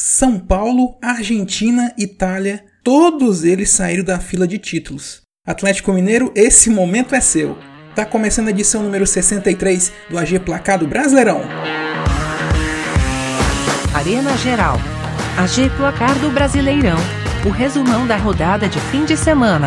São 0.00 0.38
Paulo, 0.38 0.96
Argentina, 1.02 1.92
Itália, 1.98 2.64
todos 2.84 3.42
eles 3.42 3.70
saíram 3.70 4.04
da 4.04 4.20
fila 4.20 4.46
de 4.46 4.56
títulos. 4.56 5.22
Atlético 5.44 5.92
Mineiro, 5.92 6.30
esse 6.36 6.70
momento 6.70 7.16
é 7.16 7.20
seu. 7.20 7.58
Tá 7.96 8.04
começando 8.04 8.46
a 8.46 8.52
edição 8.52 8.80
número 8.80 9.04
63 9.04 9.92
do 10.08 10.16
AG 10.16 10.38
Placado 10.38 10.86
Brasileirão. 10.86 11.40
Arena 13.92 14.36
Geral. 14.36 14.76
AG 15.36 15.68
Placar 15.76 16.16
do 16.20 16.30
Brasileirão. 16.30 16.98
O 17.44 17.50
resumão 17.50 18.06
da 18.06 18.16
rodada 18.16 18.68
de 18.68 18.78
fim 18.92 19.04
de 19.04 19.16
semana. 19.16 19.66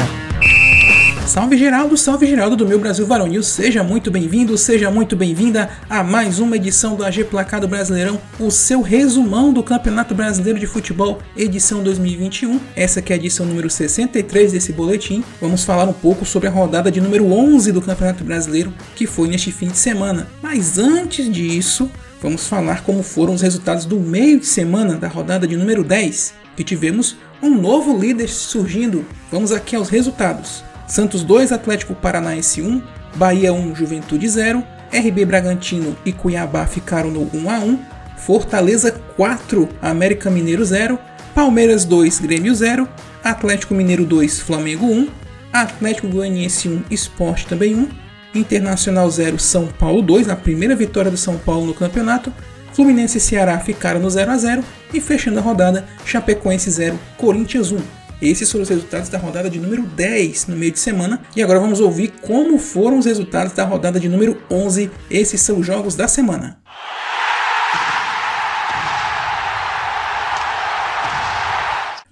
Salve 1.26 1.58
Geraldo, 1.58 1.96
salve 1.96 2.26
Geraldo 2.26 2.58
do 2.58 2.68
meu 2.68 2.78
Brasil 2.78 3.06
Varonil, 3.06 3.42
seja 3.42 3.84
muito 3.84 4.12
bem-vindo, 4.12 4.58
seja 4.58 4.92
muito 4.92 5.16
bem-vinda 5.16 5.70
a 5.90 6.04
mais 6.04 6.40
uma 6.40 6.58
edição 6.58 6.96
do 6.96 7.06
AG 7.06 7.24
Placado 7.24 7.70
Brasileirão, 7.70 8.20
o 8.38 8.52
seu 8.52 8.82
resumão 8.82 9.54
do 9.54 9.64
Campeonato 9.64 10.14
Brasileiro 10.14 10.60
de 10.60 10.68
Futebol, 10.68 11.20
edição 11.38 11.82
2021. 11.84 12.60
Essa 12.76 13.02
que 13.02 13.14
é 13.14 13.16
a 13.16 13.20
edição 13.20 13.46
número 13.46 13.70
63 13.70 14.52
desse 14.52 14.74
boletim. 14.74 15.24
Vamos 15.40 15.64
falar 15.64 15.88
um 15.88 15.94
pouco 15.94 16.26
sobre 16.26 16.50
a 16.50 16.52
rodada 16.52 16.92
de 16.92 17.00
número 17.00 17.32
11 17.32 17.72
do 17.72 17.82
Campeonato 17.82 18.26
Brasileiro, 18.26 18.74
que 18.94 19.08
foi 19.08 19.30
neste 19.30 19.54
fim 19.54 19.68
de 19.68 19.78
semana. 19.78 20.28
Mas 20.42 20.78
antes 20.78 21.32
disso, 21.32 21.90
vamos 22.22 22.46
falar 22.46 22.84
como 22.84 23.04
foram 23.04 23.34
os 23.34 23.42
resultados 23.42 23.86
do 23.86 24.00
meio 24.00 24.38
de 24.38 24.48
semana 24.48 24.96
da 24.96 25.08
rodada 25.08 25.48
de 25.48 25.56
número 25.56 25.84
10, 25.84 26.34
que 26.58 26.64
tivemos 26.64 27.16
um 27.42 27.50
novo 27.50 27.98
líder 27.98 28.28
surgindo. 28.28 29.06
Vamos 29.32 29.54
aqui 29.54 29.78
aos 29.78 29.88
resultados. 29.88 30.71
Santos 30.92 31.24
2, 31.24 31.54
Atlético 31.54 31.96
Paranaense 31.96 32.62
1, 32.62 32.84
Bahia 33.16 33.54
1, 33.54 33.74
Juventude 33.74 34.28
0, 34.28 34.62
RB 34.92 35.24
Bragantino 35.24 35.96
e 36.06 36.12
Cuiabá 36.12 36.68
ficaram 36.68 37.10
no 37.10 37.30
1 37.34 37.50
a 37.50 37.60
1, 37.60 37.80
Fortaleza 38.18 38.92
4, 39.16 39.70
América 39.82 40.30
Mineiro 40.30 40.66
0, 40.66 41.00
Palmeiras 41.34 41.86
2, 41.86 42.20
Grêmio 42.20 42.54
0, 42.54 42.90
Atlético 43.24 43.74
Mineiro 43.74 44.04
2, 44.04 44.42
Flamengo 44.42 44.86
1, 44.86 45.08
Atlético 45.54 46.10
Goianiense 46.10 46.68
1, 46.68 46.84
Esporte 46.92 47.48
também 47.48 47.74
1, 47.74 47.88
Internacional 48.36 49.10
0, 49.10 49.40
São 49.40 49.68
Paulo 49.68 50.02
2, 50.02 50.28
a 50.28 50.36
primeira 50.36 50.76
vitória 50.76 51.10
do 51.10 51.16
São 51.16 51.38
Paulo 51.38 51.68
no 51.68 51.74
campeonato, 51.74 52.34
Fluminense 52.74 53.18
e 53.18 53.22
Ceará 53.22 53.58
ficaram 53.60 54.02
no 54.02 54.10
0 54.10 54.30
a 54.30 54.38
0 54.38 54.62
e 54.94 55.00
fechando 55.00 55.40
a 55.40 55.42
rodada, 55.42 55.86
Chapecoense 56.06 56.70
0, 56.70 57.00
Corinthians 57.18 57.72
1. 57.72 58.01
Esses 58.22 58.52
foram 58.52 58.64
os 58.64 58.70
resultados 58.70 59.10
da 59.10 59.18
rodada 59.18 59.50
de 59.50 59.60
número 59.60 59.82
10 59.82 60.48
no 60.48 60.56
meio 60.56 60.72
de 60.72 60.80
semana. 60.80 61.22
E 61.36 61.42
agora 61.42 61.60
vamos 61.60 61.80
ouvir 61.80 62.14
como 62.22 62.60
foram 62.60 63.00
os 63.00 63.06
resultados 63.06 63.54
da 63.54 63.66
rodada 63.66 64.00
de 64.00 64.08
número 64.08 64.38
11. 64.50 64.92
Esses 65.10 65.42
são 65.42 65.60
os 65.60 65.66
jogos 65.66 65.96
da 65.96 66.08
semana. 66.08 66.62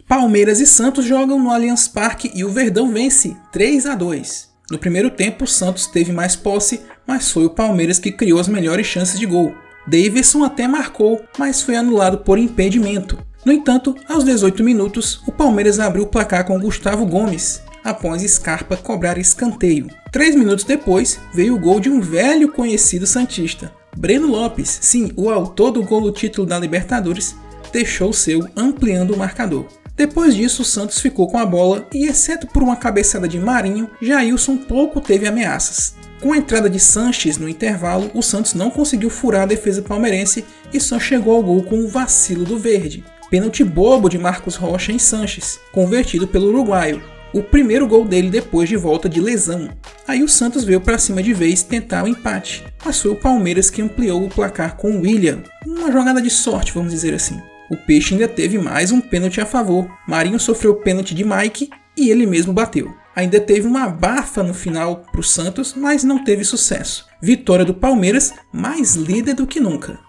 Palmeiras 0.08 0.60
e 0.60 0.66
Santos 0.66 1.06
jogam 1.06 1.38
no 1.38 1.52
Allianz 1.52 1.88
Parque 1.88 2.32
e 2.34 2.44
o 2.44 2.50
Verdão 2.50 2.92
vence 2.92 3.38
3 3.52 3.86
a 3.86 3.94
2. 3.94 4.50
No 4.72 4.80
primeiro 4.80 5.12
tempo, 5.12 5.44
o 5.44 5.48
Santos 5.48 5.86
teve 5.86 6.12
mais 6.12 6.36
posse, 6.36 6.82
mas 7.06 7.32
foi 7.32 7.46
o 7.46 7.52
Palmeiras 7.52 8.00
que 8.00 8.12
criou 8.12 8.40
as 8.40 8.48
melhores 8.48 8.88
chances 8.88 9.20
de 9.20 9.28
gol. 9.28 9.54
Davidson 9.86 10.44
até 10.44 10.68
marcou, 10.68 11.24
mas 11.38 11.62
foi 11.62 11.76
anulado 11.76 12.20
por 12.20 12.40
impedimento. 12.40 13.29
No 13.46 13.54
entanto, 13.54 13.96
aos 14.08 14.26
18 14.26 14.64
minutos, 14.64 15.22
o 15.26 15.32
Palmeiras 15.32 15.80
abriu 15.80 16.04
o 16.04 16.08
placar 16.08 16.46
com 16.46 16.60
Gustavo 16.60 17.06
Gomes, 17.06 17.62
após 17.84 18.22
Scarpa 18.22 18.76
cobrar 18.76 19.18
escanteio. 19.18 19.88
Três 20.12 20.36
minutos 20.36 20.66
depois, 20.66 21.20
veio 21.34 21.56
o 21.56 21.60
gol 21.60 21.80
de 21.80 21.90
um 21.90 22.02
velho 22.02 22.52
conhecido 22.52 23.08
Santista. 23.08 23.72
Breno 23.98 24.28
Lopes, 24.28 24.80
sim, 24.82 25.12
o 25.16 25.30
autor 25.30 25.72
do 25.72 25.84
gol 25.84 26.02
do 26.02 26.12
título 26.12 26.46
da 26.46 26.60
Libertadores, 26.60 27.36
deixou 27.72 28.12
seu 28.12 28.46
ampliando 28.58 29.14
o 29.14 29.18
marcador. 29.18 29.66
Depois 29.96 30.36
disso, 30.36 30.62
o 30.62 30.66
Santos 30.66 31.00
ficou 31.00 31.28
com 31.28 31.38
a 31.38 31.46
bola 31.46 31.88
e, 31.94 32.08
exceto 32.08 32.48
por 32.48 32.62
uma 32.64 32.76
cabeçada 32.76 33.28
de 33.28 33.40
Marinho, 33.40 33.90
Jailson 34.02 34.58
pouco 34.58 35.00
teve 35.00 35.28
ameaças. 35.28 35.94
Com 36.22 36.34
a 36.34 36.38
entrada 36.38 36.70
de 36.70 36.80
Sanches 36.80 37.38
no 37.38 37.48
intervalo, 37.48 38.12
o 38.14 38.22
Santos 38.22 38.54
não 38.54 38.70
conseguiu 38.70 39.10
furar 39.10 39.44
a 39.44 39.46
defesa 39.46 39.82
palmeirense 39.82 40.44
e 40.74 40.80
só 40.80 41.00
chegou 41.00 41.36
ao 41.36 41.44
gol 41.44 41.64
com 41.64 41.80
o 41.80 41.88
vacilo 41.88 42.44
do 42.44 42.58
verde. 42.58 43.04
Pênalti 43.30 43.64
bobo 43.64 44.10
de 44.10 44.18
Marcos 44.18 44.56
Rocha 44.56 44.92
em 44.92 44.98
Sanches, 44.98 45.60
convertido 45.72 46.28
pelo 46.28 46.48
uruguaio. 46.48 47.02
O 47.32 47.44
primeiro 47.44 47.88
gol 47.88 48.04
dele 48.04 48.28
depois 48.28 48.68
de 48.68 48.76
volta 48.76 49.08
de 49.08 49.22
lesão. 49.22 49.70
Aí 50.08 50.24
o 50.24 50.28
Santos 50.28 50.64
veio 50.64 50.82
para 50.82 50.98
cima 50.98 51.22
de 51.22 51.32
vez 51.32 51.62
tentar 51.62 52.04
o 52.04 52.08
empate, 52.08 52.66
mas 52.84 53.00
foi 53.00 53.12
o 53.12 53.16
Palmeiras 53.16 53.70
que 53.70 53.84
ampliou 53.84 54.26
o 54.26 54.30
placar 54.30 54.76
com 54.76 54.92
o 54.92 55.02
William. 55.02 55.44
Uma 55.64 55.92
jogada 55.92 56.20
de 56.20 56.30
sorte, 56.32 56.74
vamos 56.74 56.92
dizer 56.92 57.14
assim. 57.14 57.40
O 57.70 57.78
Peixe 57.78 58.16
ainda 58.16 58.28
teve 58.28 58.58
mais 58.58 58.92
um 58.92 59.00
pênalti 59.00 59.40
a 59.40 59.46
favor. 59.46 59.88
Marinho 60.08 60.40
sofreu 60.40 60.78
pênalti 60.78 61.14
de 61.14 61.24
Mike 61.24 61.70
e 61.96 62.10
ele 62.10 62.26
mesmo 62.26 62.52
bateu. 62.52 62.92
Ainda 63.16 63.40
teve 63.40 63.68
uma 63.68 63.84
abafa 63.84 64.42
no 64.42 64.56
final 64.56 65.06
para 65.12 65.22
o 65.22 65.24
Santos, 65.24 65.76
mas 65.78 66.04
não 66.04 66.24
teve 66.24 66.44
sucesso. 66.44 67.06
Vitória 67.22 67.66
do 67.66 67.76
Palmeiras, 67.76 68.34
mais 68.52 68.96
líder 68.96 69.36
do 69.36 69.46
que 69.46 69.60
nunca. 69.60 70.00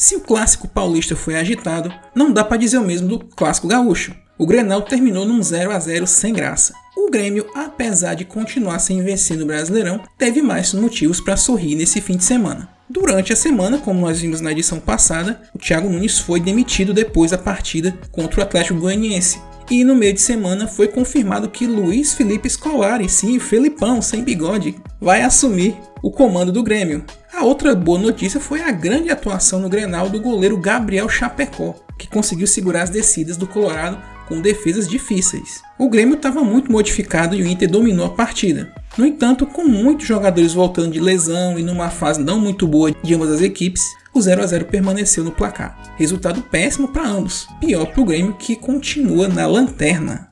Se 0.00 0.16
o 0.16 0.20
clássico 0.20 0.66
paulista 0.66 1.14
foi 1.14 1.36
agitado, 1.36 1.92
não 2.14 2.32
dá 2.32 2.42
para 2.42 2.56
dizer 2.56 2.78
o 2.78 2.82
mesmo 2.82 3.06
do 3.06 3.18
clássico 3.18 3.68
gaúcho. 3.68 4.14
O 4.38 4.46
Grenal 4.46 4.80
terminou 4.80 5.26
num 5.26 5.42
0 5.42 5.70
a 5.72 5.78
0 5.78 6.06
sem 6.06 6.32
graça. 6.32 6.72
O 6.96 7.10
Grêmio, 7.10 7.46
apesar 7.54 8.14
de 8.14 8.24
continuar 8.24 8.78
sem 8.78 9.02
vencer 9.02 9.36
no 9.36 9.44
Brasileirão, 9.44 10.00
teve 10.16 10.40
mais 10.40 10.72
motivos 10.72 11.20
para 11.20 11.36
sorrir 11.36 11.74
nesse 11.74 12.00
fim 12.00 12.16
de 12.16 12.24
semana. 12.24 12.66
Durante 12.88 13.34
a 13.34 13.36
semana, 13.36 13.76
como 13.76 14.00
nós 14.00 14.22
vimos 14.22 14.40
na 14.40 14.52
edição 14.52 14.80
passada, 14.80 15.42
o 15.54 15.58
Thiago 15.58 15.90
Nunes 15.90 16.18
foi 16.18 16.40
demitido 16.40 16.94
depois 16.94 17.32
da 17.32 17.36
partida 17.36 17.94
contra 18.10 18.40
o 18.40 18.42
Atlético 18.42 18.80
Goianiense. 18.80 19.38
E 19.70 19.84
no 19.84 19.94
meio 19.94 20.12
de 20.12 20.20
semana 20.20 20.66
foi 20.66 20.88
confirmado 20.88 21.48
que 21.48 21.64
Luiz 21.64 22.12
Felipe 22.12 22.50
Scolari, 22.50 23.08
sim, 23.08 23.38
Felipão 23.38 24.02
sem 24.02 24.24
bigode, 24.24 24.74
vai 25.00 25.22
assumir 25.22 25.76
o 26.02 26.10
comando 26.10 26.50
do 26.50 26.60
Grêmio. 26.60 27.04
A 27.32 27.44
outra 27.44 27.72
boa 27.72 27.96
notícia 27.96 28.40
foi 28.40 28.62
a 28.62 28.72
grande 28.72 29.10
atuação 29.10 29.60
no 29.60 29.68
Grenal 29.68 30.08
do 30.08 30.20
goleiro 30.20 30.56
Gabriel 30.56 31.08
Chapecó, 31.08 31.76
que 31.96 32.08
conseguiu 32.08 32.48
segurar 32.48 32.82
as 32.82 32.90
descidas 32.90 33.36
do 33.36 33.46
Colorado 33.46 33.96
com 34.30 34.40
defesas 34.40 34.86
difíceis. 34.86 35.60
O 35.76 35.90
Grêmio 35.90 36.14
estava 36.14 36.44
muito 36.44 36.70
modificado 36.70 37.34
e 37.34 37.42
o 37.42 37.46
Inter 37.48 37.68
dominou 37.68 38.06
a 38.06 38.10
partida. 38.10 38.72
No 38.96 39.04
entanto, 39.04 39.44
com 39.44 39.64
muitos 39.64 40.06
jogadores 40.06 40.54
voltando 40.54 40.92
de 40.92 41.00
lesão 41.00 41.58
e 41.58 41.64
numa 41.64 41.90
fase 41.90 42.22
não 42.22 42.38
muito 42.38 42.64
boa 42.64 42.92
de 42.92 43.12
ambas 43.12 43.32
as 43.32 43.40
equipes, 43.40 43.84
o 44.14 44.20
0 44.20 44.40
a 44.40 44.46
0 44.46 44.66
permaneceu 44.66 45.24
no 45.24 45.32
placar. 45.32 45.76
Resultado 45.96 46.42
péssimo 46.42 46.88
para 46.88 47.08
ambos, 47.08 47.48
pior 47.60 47.86
para 47.86 48.00
o 48.00 48.04
Grêmio 48.04 48.34
que 48.34 48.54
continua 48.54 49.26
na 49.26 49.48
lanterna. 49.48 50.30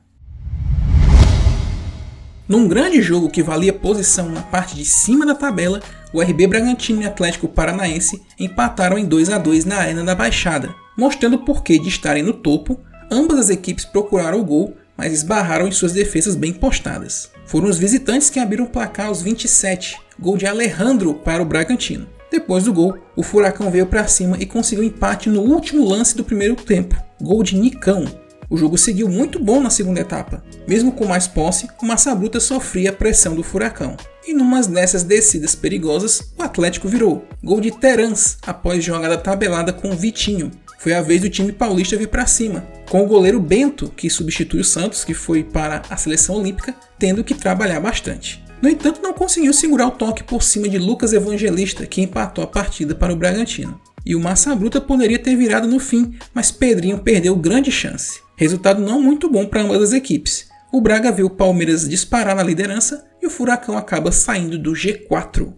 Num 2.49 2.69
grande 2.69 3.03
jogo 3.03 3.29
que 3.29 3.43
valia 3.43 3.73
posição 3.73 4.31
na 4.31 4.43
parte 4.43 4.77
de 4.77 4.85
cima 4.85 5.27
da 5.27 5.35
tabela, 5.35 5.83
o 6.13 6.23
RB 6.23 6.47
Bragantino 6.47 7.03
e 7.03 7.05
Atlético 7.05 7.49
Paranaense 7.49 8.23
empataram 8.39 8.97
em 8.97 9.05
2 9.05 9.29
a 9.29 9.39
2 9.39 9.65
na 9.65 9.79
Arena 9.79 10.05
da 10.05 10.15
Baixada, 10.15 10.73
mostrando 10.97 11.35
o 11.35 11.45
porquê 11.45 11.79
de 11.79 11.89
estarem 11.89 12.23
no 12.23 12.33
topo. 12.33 12.81
Ambas 13.11 13.39
as 13.39 13.51
equipes 13.51 13.85
procuraram 13.85 14.41
o 14.41 14.45
gol, 14.45 14.77
mas 14.97 15.13
esbarraram 15.13 15.69
em 15.69 15.73
suas 15.73 15.93
defesas 15.93 16.35
bem 16.35 16.53
postadas. 16.53 17.31
Foram 17.47 17.69
os 17.69 17.79
visitantes 17.79 18.31
que 18.31 18.39
abriram 18.39 18.65
o 18.65 18.69
placar 18.69 19.07
aos 19.07 19.23
27, 19.23 19.97
gol 20.19 20.37
de 20.37 20.47
Alejandro 20.47 21.15
para 21.15 21.43
o 21.43 21.47
Bragantino. 21.47 22.07
Depois 22.31 22.65
do 22.65 22.73
gol, 22.73 22.99
o 23.17 23.23
Furacão 23.23 23.71
veio 23.71 23.87
para 23.87 24.07
cima 24.07 24.37
e 24.39 24.45
conseguiu 24.45 24.85
empate 24.85 25.31
no 25.31 25.41
último 25.41 25.89
lance 25.89 26.17
do 26.17 26.25
primeiro 26.25 26.57
tempo, 26.57 26.95
gol 27.21 27.43
de 27.43 27.57
Nicão, 27.57 28.05
o 28.51 28.57
jogo 28.57 28.79
seguiu 28.79 29.09
muito 29.09 29.39
bom 29.39 29.61
na 29.61 29.69
segunda 29.69 30.01
etapa. 30.01 30.43
Mesmo 30.67 30.93
com 30.93 31.05
mais 31.05 31.27
posse, 31.27 31.69
o 31.83 31.85
Massa 31.85 32.15
Bruta 32.15 32.41
sofria 32.41 32.89
a 32.89 32.95
pressão 32.95 33.35
do 33.35 33.43
furacão. 33.43 33.95
E 34.27 34.33
numas 34.33 34.67
dessas 34.67 35.03
descidas 35.03 35.55
perigosas, 35.55 36.33
o 36.39 36.43
Atlético 36.43 36.89
virou. 36.89 37.27
Gol 37.45 37.61
de 37.61 37.71
Terans 37.71 38.39
após 38.47 38.83
jogada 38.83 39.19
tabelada 39.19 39.71
com 39.71 39.95
Vitinho. 39.95 40.51
Foi 40.79 40.95
a 40.95 41.03
vez 41.03 41.21
do 41.21 41.29
time 41.29 41.51
paulista 41.51 41.97
vir 41.97 42.07
para 42.07 42.25
cima, 42.25 42.65
com 42.89 43.03
o 43.03 43.07
goleiro 43.07 43.41
Bento, 43.41 43.93
que 43.97 44.09
substitui 44.09 44.61
o 44.61 44.65
Santos, 44.65 45.05
que 45.05 45.13
foi 45.13 45.43
para 45.43 45.83
a 45.91 45.97
seleção 45.97 46.37
olímpica, 46.37 46.75
tendo 46.97 47.25
que 47.25 47.35
trabalhar 47.35 47.81
bastante. 47.81 48.43
No 48.63 48.69
entanto, 48.69 49.03
não 49.03 49.13
conseguiu 49.13 49.53
segurar 49.53 49.89
o 49.89 49.93
toque 49.93 50.23
por 50.23 50.41
cima 50.41 50.69
de 50.69 50.79
Lucas 50.79 51.13
Evangelista, 51.13 51.85
que 51.85 52.01
empatou 52.01 52.45
a 52.45 52.47
partida 52.47 52.95
para 52.95 53.13
o 53.13 53.17
Bragantino. 53.17 53.81
E 54.07 54.15
o 54.15 54.21
Massa 54.21 54.55
Bruta 54.55 54.81
poderia 54.81 55.19
ter 55.19 55.37
virado 55.37 55.67
no 55.67 55.81
fim, 55.81 56.17
mas 56.33 56.53
Pedrinho 56.53 57.01
perdeu 57.01 57.35
grande 57.35 57.73
chance. 57.73 58.21
Resultado 58.37 58.81
não 58.81 59.03
muito 59.03 59.29
bom 59.29 59.47
para 59.47 59.63
ambas 59.63 59.83
as 59.83 59.93
equipes. 59.93 60.49
O 60.73 60.81
Braga 60.81 61.11
viu 61.11 61.27
o 61.27 61.31
Palmeiras 61.31 61.89
disparar 61.89 62.37
na 62.37 62.43
liderança 62.43 63.05
e 63.21 63.27
o 63.27 63.31
Furacão 63.31 63.77
acaba 63.77 64.13
saindo 64.13 64.57
do 64.57 64.73
G4. 64.73 65.55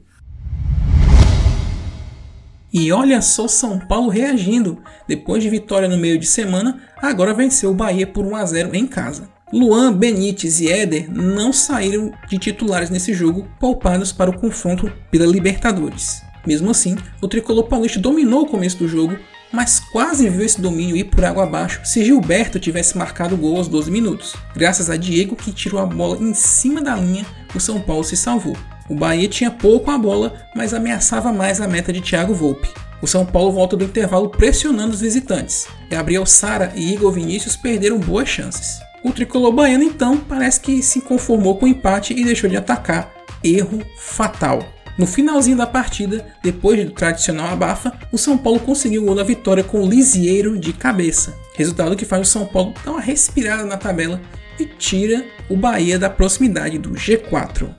E 2.72 2.92
olha 2.92 3.20
só 3.20 3.48
São 3.48 3.78
Paulo 3.78 4.08
reagindo. 4.08 4.82
Depois 5.08 5.42
de 5.42 5.50
vitória 5.50 5.88
no 5.88 5.96
meio 5.96 6.18
de 6.18 6.26
semana, 6.26 6.80
agora 7.02 7.34
venceu 7.34 7.70
o 7.70 7.74
Bahia 7.74 8.06
por 8.06 8.24
1 8.24 8.36
a 8.36 8.44
0 8.44 8.76
em 8.76 8.86
casa. 8.86 9.28
Luan, 9.52 9.92
Benítez 9.92 10.60
e 10.60 10.70
Éder 10.70 11.10
não 11.10 11.52
saíram 11.52 12.12
de 12.28 12.38
titulares 12.38 12.88
nesse 12.88 13.12
jogo, 13.12 13.48
poupados 13.58 14.12
para 14.12 14.30
o 14.30 14.38
confronto 14.38 14.92
pela 15.10 15.26
Libertadores. 15.26 16.22
Mesmo 16.46 16.70
assim, 16.70 16.96
o 17.20 17.26
tricolor 17.26 17.64
paulista 17.64 17.98
dominou 17.98 18.42
o 18.42 18.46
começo 18.46 18.78
do 18.78 18.88
jogo, 18.88 19.18
mas 19.52 19.80
quase 19.80 20.28
viu 20.28 20.44
esse 20.44 20.60
domínio 20.60 20.96
ir 20.96 21.04
por 21.04 21.24
água 21.24 21.44
abaixo 21.44 21.80
se 21.84 22.04
Gilberto 22.04 22.60
tivesse 22.60 22.96
marcado 22.96 23.34
o 23.34 23.38
gol 23.38 23.56
aos 23.56 23.68
12 23.68 23.90
minutos. 23.90 24.34
Graças 24.54 24.88
a 24.88 24.96
Diego 24.96 25.36
que 25.36 25.52
tirou 25.52 25.80
a 25.80 25.86
bola 25.86 26.16
em 26.18 26.34
cima 26.34 26.80
da 26.80 26.94
linha, 26.96 27.26
o 27.54 27.60
São 27.60 27.80
Paulo 27.80 28.04
se 28.04 28.16
salvou. 28.16 28.56
O 28.88 28.94
Bahia 28.94 29.28
tinha 29.28 29.50
pouco 29.50 29.90
a 29.90 29.98
bola, 29.98 30.34
mas 30.54 30.74
ameaçava 30.74 31.32
mais 31.32 31.60
a 31.60 31.68
meta 31.68 31.92
de 31.92 32.00
Thiago 32.00 32.34
Volpe. 32.34 32.68
O 33.02 33.06
São 33.06 33.24
Paulo 33.24 33.52
volta 33.52 33.76
do 33.76 33.84
intervalo 33.84 34.28
pressionando 34.28 34.92
os 34.92 35.00
visitantes. 35.00 35.66
Gabriel 35.88 36.26
Sara 36.26 36.72
e 36.74 36.92
Igor 36.92 37.12
Vinícius 37.12 37.56
perderam 37.56 37.98
boas 37.98 38.28
chances. 38.28 38.80
O 39.02 39.12
tricolor 39.12 39.52
baiano 39.52 39.84
então 39.84 40.18
parece 40.18 40.60
que 40.60 40.82
se 40.82 41.00
conformou 41.00 41.56
com 41.56 41.64
o 41.64 41.68
empate 41.68 42.12
e 42.12 42.24
deixou 42.24 42.50
de 42.50 42.56
atacar. 42.56 43.10
Erro 43.42 43.80
fatal. 43.96 44.79
No 45.00 45.06
finalzinho 45.06 45.56
da 45.56 45.66
partida, 45.66 46.26
depois 46.42 46.84
do 46.84 46.90
tradicional 46.90 47.48
abafa, 47.48 47.90
o 48.12 48.18
São 48.18 48.36
Paulo 48.36 48.60
conseguiu 48.60 49.00
o 49.00 49.06
gol 49.06 49.14
da 49.14 49.24
vitória 49.24 49.64
com 49.64 49.80
o 49.80 49.88
Lisieiro 49.88 50.58
de 50.58 50.74
cabeça. 50.74 51.34
Resultado 51.54 51.96
que 51.96 52.04
faz 52.04 52.28
o 52.28 52.30
São 52.30 52.44
Paulo 52.44 52.74
dar 52.84 52.90
uma 52.90 53.00
respirada 53.00 53.64
na 53.64 53.78
tabela 53.78 54.20
e 54.58 54.66
tira 54.66 55.24
o 55.48 55.56
Bahia 55.56 55.98
da 55.98 56.10
proximidade 56.10 56.76
do 56.76 56.90
G4. 56.90 57.74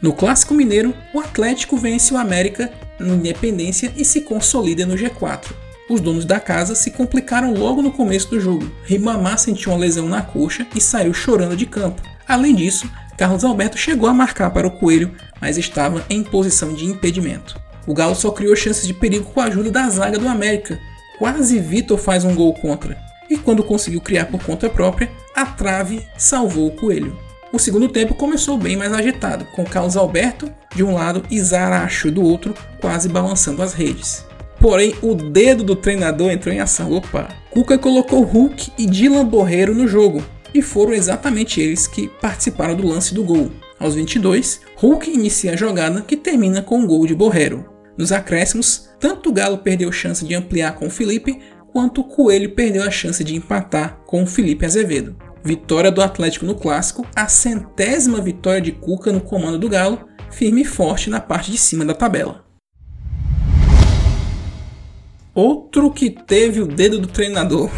No 0.00 0.14
Clássico 0.14 0.54
Mineiro, 0.54 0.94
o 1.12 1.20
Atlético 1.20 1.76
vence 1.76 2.14
o 2.14 2.16
América 2.16 2.72
no 2.98 3.16
Independência 3.16 3.92
e 3.94 4.06
se 4.06 4.22
consolida 4.22 4.86
no 4.86 4.94
G4. 4.94 5.52
Os 5.90 6.00
donos 6.00 6.24
da 6.24 6.40
casa 6.40 6.74
se 6.74 6.92
complicaram 6.92 7.52
logo 7.52 7.82
no 7.82 7.92
começo 7.92 8.30
do 8.30 8.40
jogo. 8.40 8.72
Ribamar 8.84 9.38
sentiu 9.38 9.70
uma 9.70 9.78
lesão 9.78 10.08
na 10.08 10.22
coxa 10.22 10.66
e 10.74 10.80
saiu 10.80 11.12
chorando 11.12 11.54
de 11.54 11.66
campo. 11.66 12.00
Além 12.26 12.54
disso, 12.54 12.90
Carlos 13.18 13.42
Alberto 13.42 13.76
chegou 13.76 14.08
a 14.08 14.14
marcar 14.14 14.48
para 14.52 14.68
o 14.68 14.70
Coelho, 14.70 15.12
mas 15.40 15.58
estava 15.58 16.04
em 16.08 16.22
posição 16.22 16.72
de 16.72 16.84
impedimento. 16.84 17.60
O 17.84 17.92
Galo 17.92 18.14
só 18.14 18.30
criou 18.30 18.54
chances 18.54 18.86
de 18.86 18.94
perigo 18.94 19.24
com 19.24 19.40
a 19.40 19.46
ajuda 19.46 19.72
da 19.72 19.90
zaga 19.90 20.16
do 20.16 20.28
América. 20.28 20.78
Quase 21.18 21.58
Vitor 21.58 21.98
faz 21.98 22.24
um 22.24 22.32
gol 22.32 22.54
contra. 22.54 22.96
E 23.28 23.36
quando 23.36 23.64
conseguiu 23.64 24.00
criar 24.00 24.26
por 24.26 24.40
conta 24.40 24.70
própria, 24.70 25.10
a 25.34 25.44
trave 25.44 26.06
salvou 26.16 26.68
o 26.68 26.70
Coelho. 26.76 27.18
O 27.52 27.58
segundo 27.58 27.88
tempo 27.88 28.14
começou 28.14 28.56
bem 28.56 28.76
mais 28.76 28.92
agitado, 28.92 29.46
com 29.46 29.64
Carlos 29.64 29.96
Alberto 29.96 30.48
de 30.72 30.84
um 30.84 30.94
lado 30.94 31.24
e 31.28 31.40
Zaracho 31.40 32.12
do 32.12 32.22
outro, 32.22 32.54
quase 32.80 33.08
balançando 33.08 33.62
as 33.62 33.72
redes. 33.72 34.24
Porém, 34.60 34.94
o 35.02 35.16
dedo 35.16 35.64
do 35.64 35.74
treinador 35.74 36.30
entrou 36.30 36.54
em 36.54 36.60
ação. 36.60 36.92
Opa! 36.92 37.28
Cuca 37.50 37.78
colocou 37.78 38.22
Hulk 38.22 38.72
e 38.78 38.86
Dylan 38.86 39.24
Borreiro 39.24 39.74
no 39.74 39.88
jogo, 39.88 40.22
e 40.54 40.62
foram 40.62 40.92
exatamente 40.92 41.60
eles 41.60 41.86
que 41.86 42.08
participaram 42.08 42.74
do 42.74 42.86
lance 42.86 43.14
do 43.14 43.24
gol. 43.24 43.50
Aos 43.78 43.94
22, 43.94 44.60
Hulk 44.76 45.10
inicia 45.10 45.52
a 45.52 45.56
jogada 45.56 46.02
que 46.02 46.16
termina 46.16 46.62
com 46.62 46.80
o 46.80 46.82
um 46.82 46.86
gol 46.86 47.06
de 47.06 47.14
Borreiro. 47.14 47.64
Nos 47.96 48.12
acréscimos, 48.12 48.88
tanto 48.98 49.30
o 49.30 49.32
Galo 49.32 49.58
perdeu 49.58 49.90
chance 49.92 50.24
de 50.24 50.34
ampliar 50.34 50.74
com 50.74 50.86
o 50.86 50.90
Felipe, 50.90 51.38
quanto 51.72 52.00
o 52.00 52.04
Coelho 52.04 52.54
perdeu 52.54 52.82
a 52.82 52.90
chance 52.90 53.22
de 53.22 53.36
empatar 53.36 54.00
com 54.06 54.22
o 54.22 54.26
Felipe 54.26 54.64
Azevedo. 54.64 55.16
Vitória 55.44 55.90
do 55.90 56.02
Atlético 56.02 56.44
no 56.44 56.54
Clássico, 56.54 57.06
a 57.14 57.28
centésima 57.28 58.20
vitória 58.20 58.60
de 58.60 58.72
Cuca 58.72 59.12
no 59.12 59.20
comando 59.20 59.58
do 59.58 59.68
Galo, 59.68 60.08
firme 60.30 60.62
e 60.62 60.64
forte 60.64 61.08
na 61.08 61.20
parte 61.20 61.50
de 61.50 61.58
cima 61.58 61.84
da 61.84 61.94
tabela. 61.94 62.47
Outro 65.38 65.92
que 65.92 66.10
teve 66.10 66.60
o 66.60 66.66
dedo 66.66 66.98
do 66.98 67.06
treinador. 67.06 67.70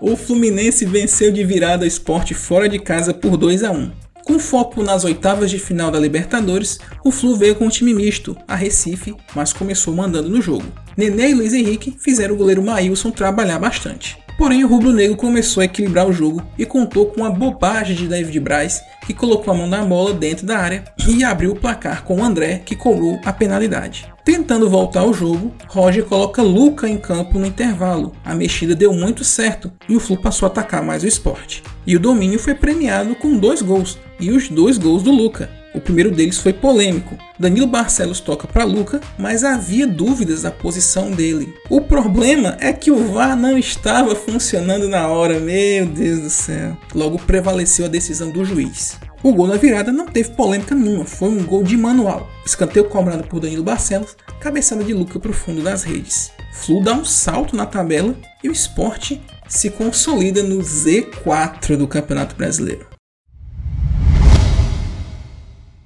O 0.00 0.16
Fluminense 0.16 0.84
venceu 0.84 1.30
de 1.30 1.44
virada 1.44 1.84
o 1.84 1.86
esporte 1.86 2.34
fora 2.34 2.68
de 2.68 2.80
casa 2.80 3.14
por 3.14 3.36
2 3.36 3.62
a 3.62 3.70
1. 3.70 3.92
Com 4.24 4.40
foco 4.40 4.82
nas 4.82 5.04
oitavas 5.04 5.48
de 5.48 5.60
final 5.60 5.88
da 5.88 6.00
Libertadores, 6.00 6.80
o 7.04 7.12
Flu 7.12 7.36
veio 7.36 7.54
com 7.54 7.66
um 7.66 7.68
time 7.68 7.94
misto, 7.94 8.36
a 8.48 8.56
Recife, 8.56 9.14
mas 9.36 9.52
começou 9.52 9.94
mandando 9.94 10.28
no 10.28 10.42
jogo. 10.42 10.64
Nenê 10.96 11.30
e 11.30 11.34
Luiz 11.34 11.54
Henrique 11.54 11.96
fizeram 11.96 12.34
o 12.34 12.38
goleiro 12.38 12.60
Maílson 12.60 13.12
trabalhar 13.12 13.60
bastante. 13.60 14.18
Porém, 14.36 14.64
o 14.64 14.68
rubro-negro 14.68 15.16
começou 15.16 15.60
a 15.60 15.66
equilibrar 15.66 16.08
o 16.08 16.12
jogo 16.12 16.42
e 16.58 16.66
contou 16.66 17.06
com 17.06 17.20
uma 17.20 17.30
bobagem 17.30 17.94
de 17.94 18.08
David 18.08 18.40
Braz, 18.40 18.82
que 19.06 19.14
colocou 19.14 19.54
a 19.54 19.56
mão 19.56 19.68
na 19.68 19.84
bola 19.84 20.12
dentro 20.12 20.44
da 20.44 20.58
área 20.58 20.82
e 21.06 21.22
abriu 21.22 21.52
o 21.52 21.56
placar 21.56 22.02
com 22.02 22.16
o 22.16 22.24
André, 22.24 22.62
que 22.66 22.74
cobrou 22.74 23.20
a 23.24 23.32
penalidade. 23.32 24.15
Tentando 24.26 24.68
voltar 24.68 25.02
ao 25.02 25.14
jogo, 25.14 25.54
Roger 25.68 26.04
coloca 26.04 26.42
Luca 26.42 26.88
em 26.88 26.98
campo 26.98 27.38
no 27.38 27.46
intervalo. 27.46 28.10
A 28.24 28.34
mexida 28.34 28.74
deu 28.74 28.92
muito 28.92 29.22
certo 29.22 29.70
e 29.88 29.94
o 29.94 30.00
Flu 30.00 30.16
passou 30.16 30.46
a 30.46 30.50
atacar 30.50 30.82
mais 30.82 31.04
o 31.04 31.06
esporte. 31.06 31.62
E 31.86 31.94
o 31.94 32.00
domínio 32.00 32.36
foi 32.36 32.52
premiado 32.52 33.14
com 33.14 33.38
dois 33.38 33.62
gols, 33.62 33.96
e 34.18 34.32
os 34.32 34.48
dois 34.48 34.78
gols 34.78 35.04
do 35.04 35.12
Luca. 35.12 35.48
O 35.76 35.80
primeiro 35.80 36.10
deles 36.10 36.38
foi 36.38 36.52
polêmico. 36.52 37.16
Danilo 37.38 37.68
Barcelos 37.68 38.18
toca 38.18 38.48
para 38.48 38.64
Luca, 38.64 39.00
mas 39.16 39.44
havia 39.44 39.86
dúvidas 39.86 40.42
da 40.42 40.50
posição 40.50 41.12
dele. 41.12 41.54
O 41.70 41.82
problema 41.82 42.56
é 42.58 42.72
que 42.72 42.90
o 42.90 43.12
VAR 43.12 43.36
não 43.36 43.56
estava 43.56 44.16
funcionando 44.16 44.88
na 44.88 45.06
hora, 45.06 45.38
meu 45.38 45.86
Deus 45.86 46.20
do 46.20 46.30
céu. 46.30 46.76
Logo 46.92 47.16
prevaleceu 47.18 47.84
a 47.84 47.88
decisão 47.88 48.30
do 48.30 48.44
juiz. 48.44 48.98
O 49.26 49.32
gol 49.32 49.48
na 49.48 49.56
virada 49.56 49.90
não 49.90 50.06
teve 50.06 50.30
polêmica 50.30 50.72
nenhuma, 50.72 51.04
foi 51.04 51.28
um 51.28 51.44
gol 51.44 51.64
de 51.64 51.76
manual. 51.76 52.28
Escanteio 52.46 52.88
cobrado 52.88 53.24
por 53.24 53.40
Danilo 53.40 53.64
Barcelos, 53.64 54.16
cabeçada 54.38 54.84
de 54.84 54.94
Luca 54.94 55.18
para 55.18 55.32
o 55.32 55.34
fundo 55.34 55.64
das 55.64 55.82
redes. 55.82 56.30
Flu 56.52 56.80
dá 56.80 56.92
um 56.92 57.04
salto 57.04 57.56
na 57.56 57.66
tabela 57.66 58.14
e 58.44 58.48
o 58.48 58.52
esporte 58.52 59.20
se 59.48 59.68
consolida 59.68 60.44
no 60.44 60.58
Z4 60.58 61.76
do 61.76 61.88
Campeonato 61.88 62.36
Brasileiro. 62.36 62.95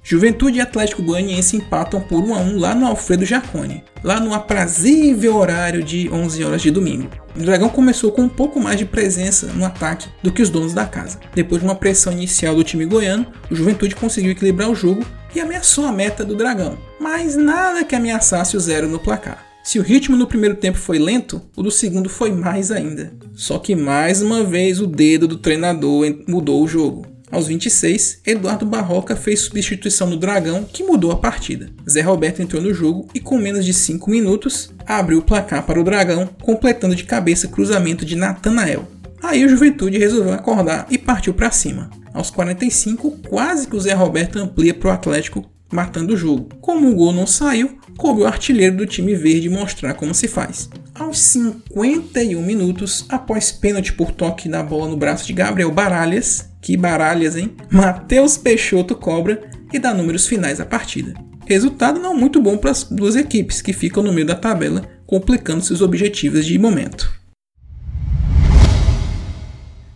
Juventude 0.03 0.57
e 0.57 0.61
Atlético 0.61 1.03
Goianiense 1.03 1.57
empatam 1.57 2.01
por 2.01 2.23
1 2.23 2.33
a 2.33 2.37
1 2.39 2.57
lá 2.57 2.73
no 2.73 2.87
Alfredo 2.87 3.23
Jaconi, 3.23 3.83
lá 4.03 4.19
no 4.19 4.33
aprazível 4.33 5.37
horário 5.37 5.83
de 5.83 6.09
11 6.09 6.43
horas 6.43 6.61
de 6.61 6.71
domingo. 6.71 7.09
O 7.35 7.39
Dragão 7.39 7.69
começou 7.69 8.11
com 8.11 8.23
um 8.23 8.29
pouco 8.29 8.59
mais 8.59 8.77
de 8.77 8.85
presença 8.85 9.47
no 9.47 9.63
ataque 9.63 10.09
do 10.23 10.31
que 10.31 10.41
os 10.41 10.49
donos 10.49 10.73
da 10.73 10.85
casa. 10.85 11.19
Depois 11.33 11.61
de 11.61 11.67
uma 11.67 11.75
pressão 11.75 12.11
inicial 12.11 12.55
do 12.55 12.63
time 12.63 12.85
goiano, 12.85 13.27
o 13.49 13.55
Juventude 13.55 13.95
conseguiu 13.95 14.31
equilibrar 14.31 14.69
o 14.69 14.75
jogo 14.75 15.05
e 15.35 15.39
ameaçou 15.39 15.85
a 15.85 15.91
meta 15.91 16.25
do 16.25 16.35
Dragão, 16.35 16.77
mas 16.99 17.35
nada 17.35 17.85
que 17.85 17.95
ameaçasse 17.95 18.57
o 18.57 18.59
zero 18.59 18.89
no 18.89 18.99
placar. 18.99 19.45
Se 19.63 19.77
o 19.77 19.83
ritmo 19.83 20.17
no 20.17 20.25
primeiro 20.25 20.55
tempo 20.55 20.79
foi 20.79 20.97
lento, 20.97 21.39
o 21.55 21.61
do 21.61 21.69
segundo 21.69 22.09
foi 22.09 22.31
mais 22.31 22.71
ainda. 22.71 23.13
Só 23.35 23.59
que 23.59 23.75
mais 23.75 24.21
uma 24.21 24.43
vez 24.43 24.81
o 24.81 24.87
dedo 24.87 25.27
do 25.27 25.37
treinador 25.37 26.17
mudou 26.27 26.63
o 26.63 26.67
jogo. 26.67 27.05
Aos 27.31 27.47
26, 27.47 28.19
Eduardo 28.25 28.65
Barroca 28.65 29.15
fez 29.15 29.39
substituição 29.39 30.09
no 30.09 30.17
Dragão, 30.17 30.65
que 30.65 30.83
mudou 30.83 31.11
a 31.11 31.15
partida. 31.15 31.69
Zé 31.89 32.01
Roberto 32.01 32.41
entrou 32.41 32.61
no 32.61 32.73
jogo 32.73 33.07
e, 33.13 33.21
com 33.21 33.37
menos 33.37 33.63
de 33.63 33.73
5 33.73 34.09
minutos, 34.09 34.69
abriu 34.85 35.19
o 35.19 35.23
placar 35.23 35.65
para 35.65 35.79
o 35.79 35.83
Dragão, 35.83 36.27
completando 36.41 36.93
de 36.93 37.05
cabeça 37.05 37.47
cruzamento 37.47 38.05
de 38.05 38.17
Natanael. 38.17 38.85
Aí 39.23 39.45
o 39.45 39.49
Juventude 39.49 39.97
resolveu 39.97 40.33
acordar 40.33 40.87
e 40.89 40.97
partiu 40.97 41.33
para 41.33 41.51
cima. 41.51 41.89
Aos 42.13 42.29
45, 42.29 43.11
quase 43.29 43.65
que 43.65 43.77
o 43.77 43.79
Zé 43.79 43.93
Roberto 43.93 44.37
amplia 44.37 44.73
para 44.73 44.89
o 44.89 44.91
Atlético, 44.91 45.49
matando 45.71 46.13
o 46.13 46.17
jogo. 46.17 46.49
Como 46.59 46.89
o 46.89 46.95
gol 46.95 47.13
não 47.13 47.25
saiu, 47.25 47.77
coube 47.95 48.21
o 48.21 48.27
artilheiro 48.27 48.75
do 48.75 48.85
time 48.85 49.15
verde 49.15 49.49
mostrar 49.49 49.93
como 49.93 50.13
se 50.13 50.27
faz. 50.27 50.69
Aos 50.93 51.19
51 51.19 52.41
minutos, 52.41 53.05
após 53.07 53.49
pênalti 53.49 53.93
por 53.93 54.11
toque 54.11 54.49
da 54.49 54.61
bola 54.61 54.89
no 54.89 54.97
braço 54.97 55.25
de 55.25 55.31
Gabriel 55.31 55.71
Baralhas, 55.71 56.49
que 56.61 56.75
baralhas, 56.75 57.37
hein? 57.37 57.55
Matheus 57.71 58.37
Peixoto 58.37 58.93
cobra 58.93 59.49
e 59.71 59.79
dá 59.79 59.93
números 59.93 60.27
finais 60.27 60.59
à 60.59 60.65
partida. 60.65 61.13
Resultado 61.45 61.99
não 61.99 62.13
muito 62.13 62.41
bom 62.41 62.57
para 62.57 62.71
as 62.71 62.83
duas 62.83 63.15
equipes 63.15 63.61
que 63.61 63.71
ficam 63.71 64.03
no 64.03 64.11
meio 64.11 64.27
da 64.27 64.35
tabela, 64.35 64.83
complicando 65.07 65.63
seus 65.63 65.81
objetivos 65.81 66.45
de 66.45 66.59
momento. 66.59 67.11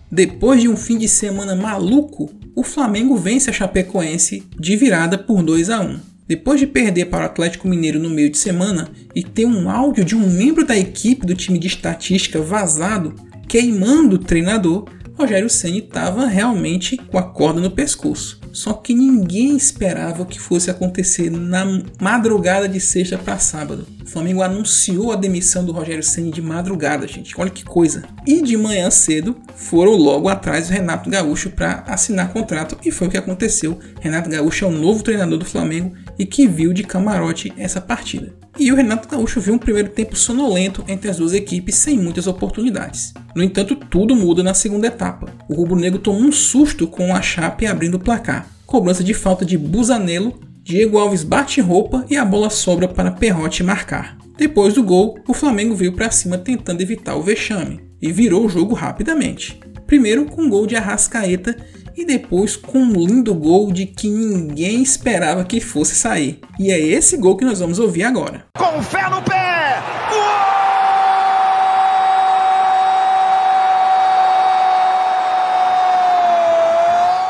Depois 0.09 0.61
de 0.61 0.69
um 0.69 0.77
fim 0.77 0.97
de 0.97 1.09
semana 1.09 1.55
maluco, 1.57 2.31
o 2.55 2.63
Flamengo 2.63 3.17
vence 3.17 3.49
a 3.49 3.53
Chapecoense 3.53 4.43
de 4.57 4.77
virada 4.77 5.17
por 5.17 5.43
2 5.43 5.69
a 5.69 5.81
1. 5.81 6.14
Depois 6.27 6.59
de 6.59 6.65
perder 6.65 7.05
para 7.05 7.23
o 7.23 7.25
Atlético 7.25 7.67
Mineiro 7.67 7.99
no 7.99 8.09
meio 8.09 8.31
de 8.31 8.37
semana 8.37 8.89
e 9.13 9.23
ter 9.23 9.45
um 9.45 9.69
áudio 9.69 10.03
de 10.03 10.15
um 10.15 10.27
membro 10.27 10.65
da 10.65 10.75
equipe 10.75 11.25
do 11.25 11.35
time 11.35 11.59
de 11.59 11.67
estatística 11.67 12.41
vazado 12.41 13.13
queimando 13.47 14.15
o 14.15 14.19
treinador, 14.19 14.85
Rogério 15.17 15.49
Ceni 15.49 15.79
estava 15.79 16.25
realmente 16.25 16.97
com 16.97 17.17
a 17.17 17.23
corda 17.23 17.61
no 17.61 17.71
pescoço. 17.71 18.41
Só 18.51 18.73
que 18.73 18.93
ninguém 18.93 19.55
esperava 19.55 20.23
o 20.23 20.25
que 20.25 20.39
fosse 20.39 20.69
acontecer 20.69 21.29
na 21.29 21.65
madrugada 22.01 22.67
de 22.67 22.79
sexta 22.79 23.17
para 23.17 23.37
sábado. 23.37 23.85
O 24.05 24.09
Flamengo 24.09 24.41
anunciou 24.41 25.11
a 25.11 25.15
demissão 25.15 25.65
do 25.65 25.71
Rogério 25.71 26.03
Ceni 26.03 26.31
de 26.31 26.41
madrugada, 26.41 27.07
gente. 27.07 27.33
Olha 27.37 27.49
que 27.49 27.63
coisa. 27.63 28.03
E 28.25 28.41
de 28.41 28.55
manhã 28.55 28.89
cedo 28.89 29.37
foram 29.55 29.91
logo 29.91 30.29
atrás 30.29 30.67
do 30.67 30.73
Renato 30.73 31.09
Gaúcho 31.09 31.49
para 31.49 31.83
assinar 31.87 32.31
contrato 32.31 32.77
e 32.83 32.91
foi 32.91 33.07
o 33.07 33.11
que 33.11 33.17
aconteceu. 33.17 33.79
Renato 33.99 34.29
Gaúcho 34.29 34.65
é 34.65 34.67
o 34.67 34.71
novo 34.71 35.03
treinador 35.03 35.37
do 35.37 35.45
Flamengo 35.45 35.93
e 36.17 36.25
que 36.25 36.47
viu 36.47 36.73
de 36.73 36.83
camarote 36.83 37.53
essa 37.57 37.81
partida. 37.81 38.33
E 38.57 38.71
o 38.71 38.75
Renato 38.75 39.09
Gaúcho 39.09 39.41
viu 39.41 39.53
um 39.53 39.57
primeiro 39.57 39.89
tempo 39.89 40.15
sonolento 40.15 40.83
entre 40.87 41.09
as 41.09 41.17
duas 41.17 41.33
equipes 41.33 41.75
sem 41.75 41.97
muitas 41.97 42.25
oportunidades. 42.25 43.13
No 43.35 43.43
entanto, 43.43 43.75
tudo 43.75 44.15
muda 44.15 44.41
na 44.41 44.53
segunda 44.53 44.87
etapa. 44.87 45.27
O 45.49 45.55
rubro-negro 45.55 45.99
tomou 45.99 46.21
um 46.21 46.31
susto 46.31 46.87
com 46.87 47.13
a 47.13 47.21
Chape 47.21 47.65
abrindo 47.65 47.95
o 47.95 47.99
placar. 47.99 48.47
Cobrança 48.65 49.03
de 49.03 49.13
falta 49.13 49.45
de 49.45 49.57
Busanello, 49.57 50.39
Diego 50.63 50.97
Alves 50.97 51.23
bate 51.23 51.61
roupa 51.61 52.05
e 52.09 52.15
a 52.15 52.25
bola 52.25 52.49
sobra 52.49 52.87
para 52.87 53.11
Perrote 53.11 53.61
marcar. 53.61 54.17
Depois 54.37 54.73
do 54.73 54.83
gol, 54.83 55.19
o 55.27 55.33
Flamengo 55.33 55.75
veio 55.75 55.93
para 55.93 56.11
cima 56.11 56.37
tentando 56.37 56.81
evitar 56.81 57.15
o 57.15 57.21
vexame 57.21 57.81
e 58.01 58.11
virou 58.11 58.45
o 58.45 58.49
jogo 58.49 58.73
rapidamente. 58.73 59.59
Primeiro 59.85 60.25
com 60.25 60.43
um 60.43 60.49
gol 60.49 60.65
de 60.65 60.75
Arrascaeta 60.75 61.55
e 61.95 62.05
depois 62.05 62.55
com 62.55 62.79
um 62.79 62.91
lindo 62.91 63.33
gol 63.33 63.71
de 63.71 63.85
que 63.85 64.09
ninguém 64.09 64.81
esperava 64.81 65.45
que 65.45 65.61
fosse 65.61 65.95
sair. 65.95 66.39
E 66.59 66.71
é 66.71 66.79
esse 66.79 67.15
gol 67.15 67.37
que 67.37 67.45
nós 67.45 67.59
vamos 67.59 67.79
ouvir 67.79 68.03
agora. 68.03 68.45
Com 68.57 68.81
fé 68.83 69.09
no 69.09 69.21
pé! 69.21 69.81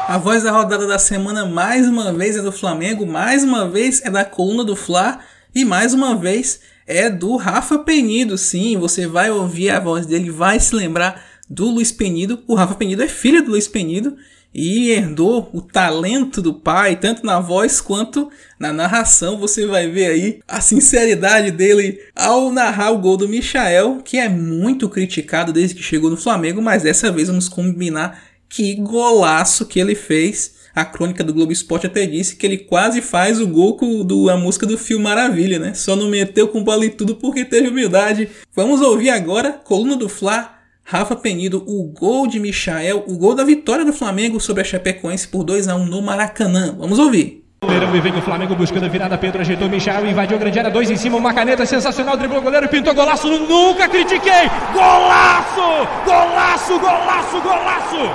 A 0.07 0.17
voz 0.17 0.43
da 0.43 0.51
rodada 0.51 0.87
da 0.87 0.97
semana 0.97 1.45
mais 1.45 1.87
uma 1.87 2.13
vez 2.13 2.37
é 2.37 2.41
do 2.41 2.51
Flamengo, 2.51 3.05
mais 3.05 3.43
uma 3.43 3.67
vez 3.67 4.01
é 4.03 4.09
da 4.09 4.23
coluna 4.23 4.63
do 4.63 4.75
Fla 4.75 5.19
e 5.53 5.65
mais 5.65 5.93
uma 5.93 6.15
vez 6.15 6.61
é 6.87 7.09
do 7.09 7.35
Rafa 7.35 7.79
Penido. 7.79 8.37
Sim, 8.37 8.77
você 8.77 9.07
vai 9.07 9.29
ouvir 9.29 9.71
a 9.71 9.79
voz 9.79 10.05
dele, 10.05 10.29
vai 10.29 10.59
se 10.59 10.73
lembrar 10.73 11.21
do 11.49 11.65
Luiz 11.65 11.91
Penido. 11.91 12.41
O 12.47 12.55
Rafa 12.55 12.75
Penido 12.75 13.03
é 13.03 13.07
filho 13.07 13.43
do 13.43 13.51
Luiz 13.51 13.67
Penido 13.67 14.15
e 14.57 14.91
herdou 14.91 15.49
o 15.51 15.61
talento 15.61 16.41
do 16.41 16.53
pai, 16.53 16.95
tanto 16.95 17.25
na 17.25 17.41
voz 17.41 17.81
quanto 17.81 18.31
na 18.57 18.71
narração. 18.71 19.37
Você 19.37 19.65
vai 19.67 19.89
ver 19.89 20.05
aí 20.05 20.39
a 20.47 20.61
sinceridade 20.61 21.51
dele 21.51 21.99
ao 22.15 22.49
narrar 22.49 22.91
o 22.91 22.99
gol 22.99 23.17
do 23.17 23.27
Michael, 23.27 24.01
que 24.01 24.17
é 24.17 24.29
muito 24.29 24.87
criticado 24.87 25.51
desde 25.51 25.75
que 25.75 25.83
chegou 25.83 26.09
no 26.09 26.15
Flamengo, 26.15 26.61
mas 26.61 26.83
dessa 26.83 27.11
vez 27.11 27.27
vamos 27.27 27.49
combinar 27.49 28.23
que 28.47 28.75
golaço 28.75 29.65
que 29.65 29.77
ele 29.77 29.93
fez. 29.93 30.55
A 30.73 30.85
crônica 30.85 31.23
do 31.23 31.33
Globo 31.33 31.51
Esporte 31.51 31.87
até 31.87 32.05
disse 32.05 32.35
que 32.35 32.45
ele 32.45 32.57
quase 32.57 33.01
faz 33.01 33.39
o 33.41 33.47
gol 33.47 33.77
do, 34.05 34.29
a 34.29 34.37
música 34.37 34.65
do 34.65 34.77
Fio 34.77 34.99
Maravilha, 34.99 35.59
né? 35.59 35.73
Só 35.73 35.95
não 35.95 36.09
meteu 36.09 36.47
com 36.47 36.63
bola 36.63 36.85
e 36.85 36.89
tudo 36.89 37.15
porque 37.15 37.45
teve 37.45 37.69
humildade. 37.69 38.29
Vamos 38.53 38.81
ouvir 38.81 39.09
agora, 39.09 39.53
coluna 39.53 39.95
do 39.95 40.09
Fla, 40.09 40.54
Rafa 40.87 41.15
Penido, 41.15 41.63
o 41.65 41.83
gol 41.85 42.27
de 42.27 42.39
Michael, 42.39 43.05
o 43.07 43.17
gol 43.17 43.33
da 43.33 43.43
vitória 43.43 43.83
do 43.83 43.91
Flamengo 43.91 44.39
sobre 44.39 44.61
a 44.61 44.63
Chapecoense 44.63 45.27
por 45.27 45.43
2 45.43 45.67
a 45.67 45.75
1 45.75 45.85
no 45.87 45.99
Maracanã. 45.99 46.75
Vamos 46.77 46.99
ouvir. 46.99 47.43
e 47.63 48.01
vem 48.01 48.15
o 48.15 48.21
Flamengo 48.21 48.53
buscando 48.55 48.85
a 48.85 48.87
virada. 48.87 49.17
Pedro 49.17 49.41
ajeitou 49.41 49.67
Michel, 49.67 50.05
invadiu 50.05 50.37
a 50.37 50.39
grande 50.39 50.59
área, 50.59 50.69
dois 50.69 50.91
em 50.91 50.95
cima, 50.95 51.17
uma 51.17 51.33
caneta 51.33 51.65
sensacional, 51.65 52.15
driblou 52.15 52.39
o 52.39 52.43
goleiro, 52.43 52.69
pintou 52.69 52.93
golaço. 52.93 53.27
Nunca 53.27 53.89
critiquei! 53.89 54.47
Golaço! 54.73 55.87
Golaço, 56.05 56.79
golaço, 56.79 57.41
golaço! 57.41 58.11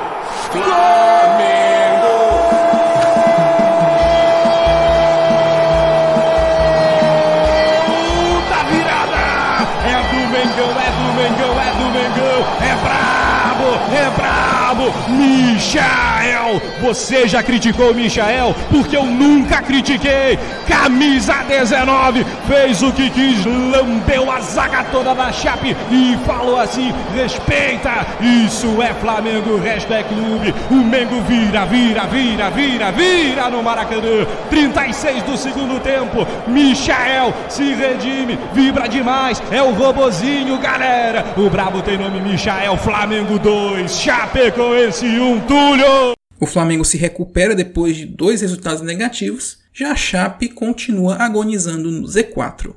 Flamengo! 0.52 2.29
Michael! 15.09 16.61
Você 16.80 17.28
já 17.28 17.42
criticou 17.42 17.92
o 17.92 17.94
Michael? 17.94 18.54
Porque 18.70 18.97
eu 18.97 19.04
nunca 19.04 19.62
critiquei! 19.62 20.38
Camisa 20.66 21.35
19 21.49 22.25
fez 22.47 22.82
o 22.82 22.92
que 22.92 23.11
quis, 23.11 23.44
lambeu 23.44 24.30
a 24.30 24.40
zaga 24.40 24.85
toda 24.85 25.14
da 25.14 25.32
Chape 25.32 25.76
e 25.90 26.18
falou 26.26 26.59
assim: 26.59 26.92
respeita! 27.14 28.06
Isso 28.20 28.80
é 28.82 28.92
Flamengo, 28.94 29.50
o 29.50 29.61
resto 29.61 29.92
é 29.92 30.02
clube. 30.02 30.54
O 30.70 30.75
Mengo 30.75 31.20
vira, 31.23 31.64
vira, 31.66 32.06
vira, 32.06 32.50
vira, 32.50 32.92
vira 32.92 33.50
no 33.50 33.62
Maracanã. 33.62 34.26
36 34.49 35.23
do 35.25 35.37
segundo 35.37 35.80
tempo. 35.80 36.26
Michael 36.47 37.35
se 37.49 37.75
redime, 37.75 38.38
vibra 38.52 38.88
demais. 38.88 39.42
É 39.50 39.62
o 39.62 39.73
robozinho, 39.73 40.59
galera. 40.59 41.25
O 41.37 41.49
Brabo 41.50 41.82
tem 41.82 41.99
nome 41.99 42.20
Michael, 42.20 42.76
Flamengo 42.76 43.38
2, 43.38 43.99
Chapecoense 43.99 44.79
1, 44.88 45.40
Túlio. 45.46 46.14
O 46.40 46.46
Flamengo 46.46 46.87
se 46.87 46.96
recupera 46.96 47.54
depois 47.54 47.94
de 47.96 48.06
dois 48.06 48.40
resultados 48.40 48.80
negativos, 48.80 49.58
já 49.75 49.92
a 49.92 49.96
Chape 49.96 50.49
continua 50.49 51.16
agonizando 51.16 51.90
no 51.90 52.08
Z4. 52.08 52.75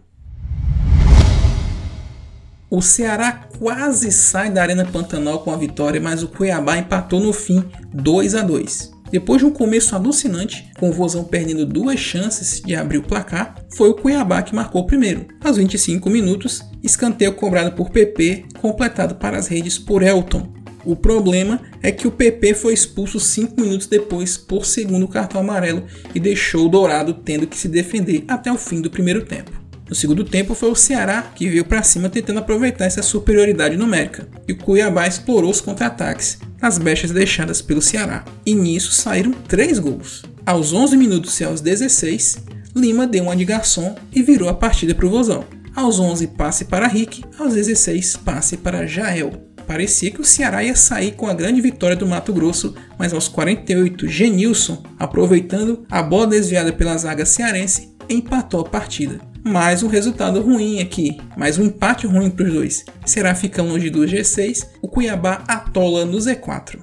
O 2.69 2.81
Ceará 2.81 3.47
quase 3.57 4.11
sai 4.11 4.49
da 4.49 4.61
Arena 4.61 4.83
Pantanal 4.83 5.39
com 5.39 5.51
a 5.51 5.55
vitória, 5.55 6.01
mas 6.01 6.23
o 6.23 6.27
Cuiabá 6.27 6.77
empatou 6.77 7.21
no 7.21 7.31
fim 7.31 7.63
2 7.93 8.35
a 8.35 8.41
2. 8.41 8.91
Depois 9.09 9.39
de 9.39 9.45
um 9.45 9.51
começo 9.51 9.95
alucinante, 9.95 10.69
com 10.77 10.89
o 10.89 10.93
Vozão 10.93 11.23
perdendo 11.23 11.65
duas 11.65 11.99
chances 11.99 12.59
de 12.59 12.75
abrir 12.75 12.97
o 12.97 13.03
placar, 13.03 13.55
foi 13.77 13.89
o 13.89 13.93
Cuiabá 13.93 14.41
que 14.41 14.55
marcou 14.55 14.85
primeiro. 14.85 15.27
Aos 15.41 15.55
25 15.55 16.09
minutos, 16.09 16.63
escanteio 16.83 17.33
cobrado 17.33 17.73
por 17.73 17.91
PP, 17.91 18.45
completado 18.59 19.15
para 19.15 19.37
as 19.37 19.47
redes 19.47 19.77
por 19.77 20.03
Elton. 20.03 20.62
O 20.85 20.95
problema 20.95 21.61
é 21.81 21.91
que 21.91 22.07
o 22.07 22.11
PP 22.11 22.53
foi 22.55 22.73
expulso 22.73 23.19
5 23.19 23.59
minutos 23.59 23.87
depois 23.87 24.37
por 24.37 24.65
segundo 24.65 25.07
cartão 25.07 25.39
amarelo 25.39 25.85
e 26.13 26.19
deixou 26.19 26.65
o 26.65 26.69
Dourado 26.69 27.13
tendo 27.13 27.47
que 27.47 27.57
se 27.57 27.67
defender 27.67 28.25
até 28.27 28.51
o 28.51 28.57
fim 28.57 28.81
do 28.81 28.91
primeiro 28.91 29.25
tempo. 29.25 29.63
No 29.89 29.95
segundo 29.95 30.23
tempo 30.23 30.55
foi 30.55 30.69
o 30.69 30.75
Ceará 30.75 31.21
que 31.35 31.47
veio 31.47 31.65
para 31.65 31.83
cima 31.83 32.09
tentando 32.09 32.39
aproveitar 32.39 32.85
essa 32.85 33.01
superioridade 33.01 33.77
numérica, 33.77 34.27
e 34.47 34.53
o 34.53 34.57
Cuiabá 34.57 35.07
explorou 35.07 35.51
os 35.51 35.61
contra-ataques 35.61 36.39
nas 36.61 36.77
brechas 36.77 37.11
deixadas 37.11 37.61
pelo 37.61 37.81
Ceará. 37.81 38.25
E 38.45 38.55
nisso 38.55 38.91
saíram 38.91 39.31
3 39.47 39.79
gols. 39.79 40.23
Aos 40.45 40.73
11 40.73 40.97
minutos 40.97 41.39
e 41.39 41.43
aos 41.43 41.61
16, 41.61 42.43
Lima 42.75 43.05
deu 43.05 43.25
uma 43.25 43.35
de 43.35 43.45
garçom 43.45 43.95
e 44.11 44.23
virou 44.23 44.49
a 44.49 44.53
partida 44.53 44.95
para 44.95 45.05
o 45.05 45.09
Vozão. 45.09 45.45
Aos 45.75 45.99
11 45.99 46.27
passe 46.27 46.65
para 46.65 46.87
Rick, 46.87 47.23
aos 47.37 47.53
16 47.53 48.17
passe 48.17 48.57
para 48.57 48.87
Jael. 48.87 49.52
Parecia 49.67 50.11
que 50.11 50.21
o 50.21 50.25
Ceará 50.25 50.63
ia 50.63 50.75
sair 50.75 51.13
com 51.13 51.27
a 51.27 51.33
grande 51.33 51.61
vitória 51.61 51.95
do 51.95 52.07
Mato 52.07 52.33
Grosso, 52.33 52.75
mas 52.97 53.13
aos 53.13 53.27
48, 53.27 54.07
Genilson, 54.07 54.83
aproveitando 54.99 55.85
a 55.89 56.01
bola 56.03 56.27
desviada 56.27 56.73
pela 56.73 56.97
zaga 56.97 57.25
cearense, 57.25 57.95
empatou 58.09 58.61
a 58.61 58.65
partida. 58.65 59.19
Mas 59.43 59.83
o 59.83 59.87
resultado 59.87 60.41
ruim 60.41 60.79
aqui, 60.79 61.17
mais 61.35 61.57
um 61.57 61.65
empate 61.65 62.07
ruim 62.07 62.29
para 62.29 62.45
os 62.45 62.53
dois. 62.53 62.85
Será 63.05 63.35
fica 63.35 63.61
longe 63.61 63.89
do 63.89 63.99
G6, 63.99 64.67
o 64.81 64.87
Cuiabá 64.87 65.43
atola 65.47 66.05
no 66.05 66.17
Z4. 66.17 66.79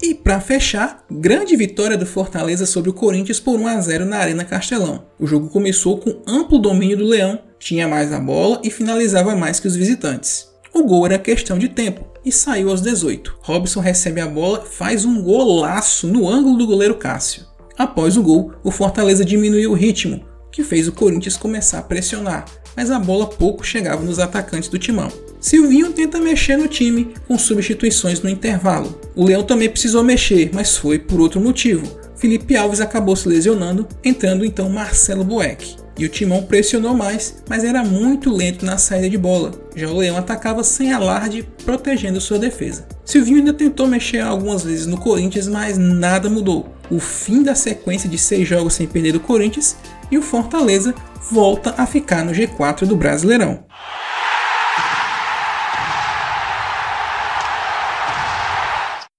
E 0.00 0.14
para 0.14 0.40
fechar, 0.40 1.04
grande 1.10 1.56
vitória 1.56 1.96
do 1.96 2.06
Fortaleza 2.06 2.66
sobre 2.66 2.88
o 2.90 2.92
Corinthians 2.92 3.40
por 3.40 3.58
1 3.58 3.66
a 3.66 3.80
0 3.80 4.04
na 4.04 4.18
Arena 4.18 4.44
Castelão. 4.44 5.06
O 5.18 5.26
jogo 5.26 5.48
começou 5.48 5.98
com 5.98 6.22
amplo 6.26 6.58
domínio 6.58 6.98
do 6.98 7.06
Leão, 7.06 7.40
tinha 7.58 7.88
mais 7.88 8.12
a 8.12 8.18
bola 8.18 8.60
e 8.62 8.70
finalizava 8.70 9.34
mais 9.34 9.58
que 9.60 9.66
os 9.66 9.76
visitantes. 9.76 10.48
O 10.72 10.84
gol 10.84 11.06
era 11.06 11.18
questão 11.18 11.58
de 11.58 11.68
tempo 11.68 12.06
e 12.24 12.30
saiu 12.30 12.70
aos 12.70 12.80
18. 12.80 13.38
Robson 13.40 13.80
recebe 13.80 14.20
a 14.20 14.26
bola, 14.26 14.64
faz 14.64 15.04
um 15.04 15.22
golaço 15.22 16.06
no 16.06 16.28
ângulo 16.28 16.56
do 16.56 16.66
goleiro 16.66 16.94
Cássio. 16.94 17.46
Após 17.76 18.16
o 18.16 18.22
gol, 18.22 18.52
o 18.62 18.70
Fortaleza 18.70 19.24
diminuiu 19.24 19.70
o 19.70 19.74
ritmo, 19.74 20.24
que 20.50 20.64
fez 20.64 20.88
o 20.88 20.92
Corinthians 20.92 21.36
começar 21.36 21.78
a 21.78 21.82
pressionar, 21.82 22.44
mas 22.76 22.90
a 22.90 22.98
bola 22.98 23.26
pouco 23.26 23.64
chegava 23.64 24.02
nos 24.02 24.18
atacantes 24.18 24.68
do 24.68 24.78
timão. 24.78 25.10
Silvinho 25.40 25.92
tenta 25.92 26.20
mexer 26.20 26.56
no 26.56 26.66
time 26.66 27.14
com 27.26 27.38
substituições 27.38 28.20
no 28.20 28.28
intervalo. 28.28 29.00
O 29.14 29.24
Leão 29.24 29.42
também 29.42 29.68
precisou 29.68 30.02
mexer, 30.02 30.50
mas 30.52 30.76
foi 30.76 30.98
por 30.98 31.20
outro 31.20 31.40
motivo. 31.40 31.86
Felipe 32.16 32.56
Alves 32.56 32.80
acabou 32.80 33.14
se 33.14 33.28
lesionando, 33.28 33.86
entrando 34.04 34.44
então 34.44 34.68
Marcelo 34.68 35.22
Boeck. 35.22 35.76
E 35.98 36.04
o 36.04 36.08
Timão 36.08 36.44
pressionou 36.44 36.94
mais, 36.94 37.42
mas 37.48 37.64
era 37.64 37.82
muito 37.82 38.30
lento 38.30 38.64
na 38.64 38.78
saída 38.78 39.10
de 39.10 39.18
bola. 39.18 39.50
Já 39.74 39.88
o 39.88 39.96
Leão 39.96 40.16
atacava 40.16 40.62
sem 40.62 40.92
alarde, 40.92 41.42
protegendo 41.64 42.20
sua 42.20 42.38
defesa. 42.38 42.86
Silvinho 43.04 43.38
ainda 43.38 43.52
tentou 43.52 43.88
mexer 43.88 44.20
algumas 44.20 44.62
vezes 44.62 44.86
no 44.86 44.96
Corinthians, 44.96 45.48
mas 45.48 45.76
nada 45.76 46.30
mudou. 46.30 46.72
O 46.88 47.00
fim 47.00 47.42
da 47.42 47.56
sequência 47.56 48.08
de 48.08 48.16
seis 48.16 48.46
jogos 48.46 48.74
sem 48.74 48.86
perder 48.86 49.12
do 49.12 49.20
Corinthians 49.20 49.76
e 50.08 50.16
o 50.16 50.22
Fortaleza 50.22 50.94
volta 51.32 51.74
a 51.76 51.84
ficar 51.84 52.24
no 52.24 52.30
G4 52.30 52.86
do 52.86 52.96
Brasileirão. 52.96 53.64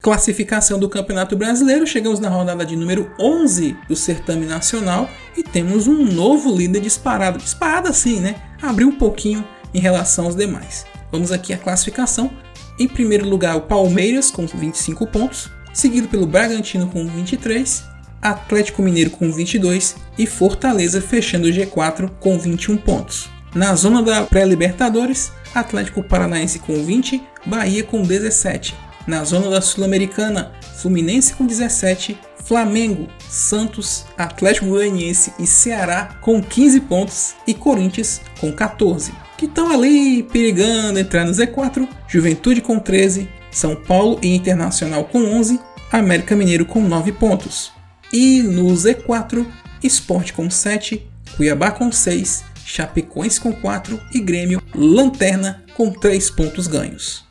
Classificação 0.02 0.80
do 0.80 0.88
Campeonato 0.88 1.36
Brasileiro, 1.36 1.86
chegamos 1.86 2.22
na 2.22 2.30
rodada 2.30 2.66
de 2.66 2.74
número 2.74 3.12
11 3.20 3.76
do 3.86 3.98
certame 3.98 4.46
nacional 4.46 5.10
e 5.36 5.44
temos 5.44 5.88
um 5.88 6.06
novo 6.06 6.56
líder 6.56 6.80
disparado. 6.80 7.38
Disparado 7.38 7.90
assim, 7.90 8.22
né? 8.22 8.36
Abriu 8.62 8.88
um 8.88 8.96
pouquinho 8.96 9.46
em 9.74 9.80
relação 9.82 10.24
aos 10.24 10.38
demais. 10.38 10.86
Vamos 11.12 11.34
aqui 11.34 11.52
à 11.52 11.58
classificação. 11.58 12.32
Em 12.80 12.88
primeiro 12.88 13.28
lugar, 13.28 13.58
o 13.58 13.64
Palmeiras 13.64 14.32
com 14.32 14.48
25 14.48 15.06
pontos, 15.06 15.52
seguido 15.74 16.08
pelo 16.08 16.26
Bragantino 16.26 16.88
com 16.88 17.06
23, 17.06 17.84
Atlético 18.22 18.82
Mineiro 18.82 19.10
com 19.10 19.30
22 19.30 19.98
e 20.18 20.26
Fortaleza 20.26 21.02
fechando 21.02 21.50
o 21.50 21.52
G4 21.52 22.10
com 22.22 22.40
21 22.40 22.78
pontos. 22.78 23.30
Na 23.54 23.76
zona 23.76 24.02
da 24.02 24.24
pré-Libertadores, 24.24 25.34
Atlético 25.54 26.02
Paranaense 26.02 26.60
com 26.60 26.86
20, 26.86 27.22
Bahia 27.46 27.84
com 27.84 28.02
17. 28.02 28.88
Na 29.10 29.24
zona 29.24 29.50
da 29.50 29.60
Sul-Americana, 29.60 30.52
Fluminense 30.76 31.34
com 31.34 31.44
17, 31.44 32.16
Flamengo, 32.46 33.08
Santos, 33.28 34.06
Atlético 34.16 34.68
Goianiense 34.68 35.34
e 35.40 35.48
Ceará 35.48 36.20
com 36.22 36.40
15 36.40 36.82
pontos 36.82 37.34
e 37.48 37.56
Corinthians 37.56 38.22
com 38.40 38.52
14. 38.52 39.12
Que 39.36 39.46
estão 39.46 39.72
ali 39.72 40.22
perigando 40.22 41.00
entrar 41.00 41.26
no 41.26 41.32
Z4, 41.32 41.90
Juventude 42.08 42.62
com 42.62 42.78
13, 42.78 43.28
São 43.50 43.76
Paulo 43.76 44.20
e 44.22 44.36
Internacional 44.36 45.04
com 45.06 45.24
11, 45.24 45.60
América 45.92 46.36
Mineiro 46.36 46.68
com 46.68 46.80
9 46.80 47.12
pontos. 47.14 47.72
E 48.14 48.44
no 48.44 48.68
Z4, 48.68 49.44
Esporte 49.82 50.34
com 50.34 50.52
7, 50.52 51.04
Cuiabá 51.36 51.72
com 51.72 51.92
6, 51.92 52.44
Chapecoense 52.64 53.42
com 53.42 53.54
4 53.54 54.00
e 54.14 54.20
Grêmio 54.20 54.62
Lanterna 54.76 55.64
com 55.76 55.90
3 55.90 56.30
pontos 56.30 56.68
ganhos. 56.68 57.28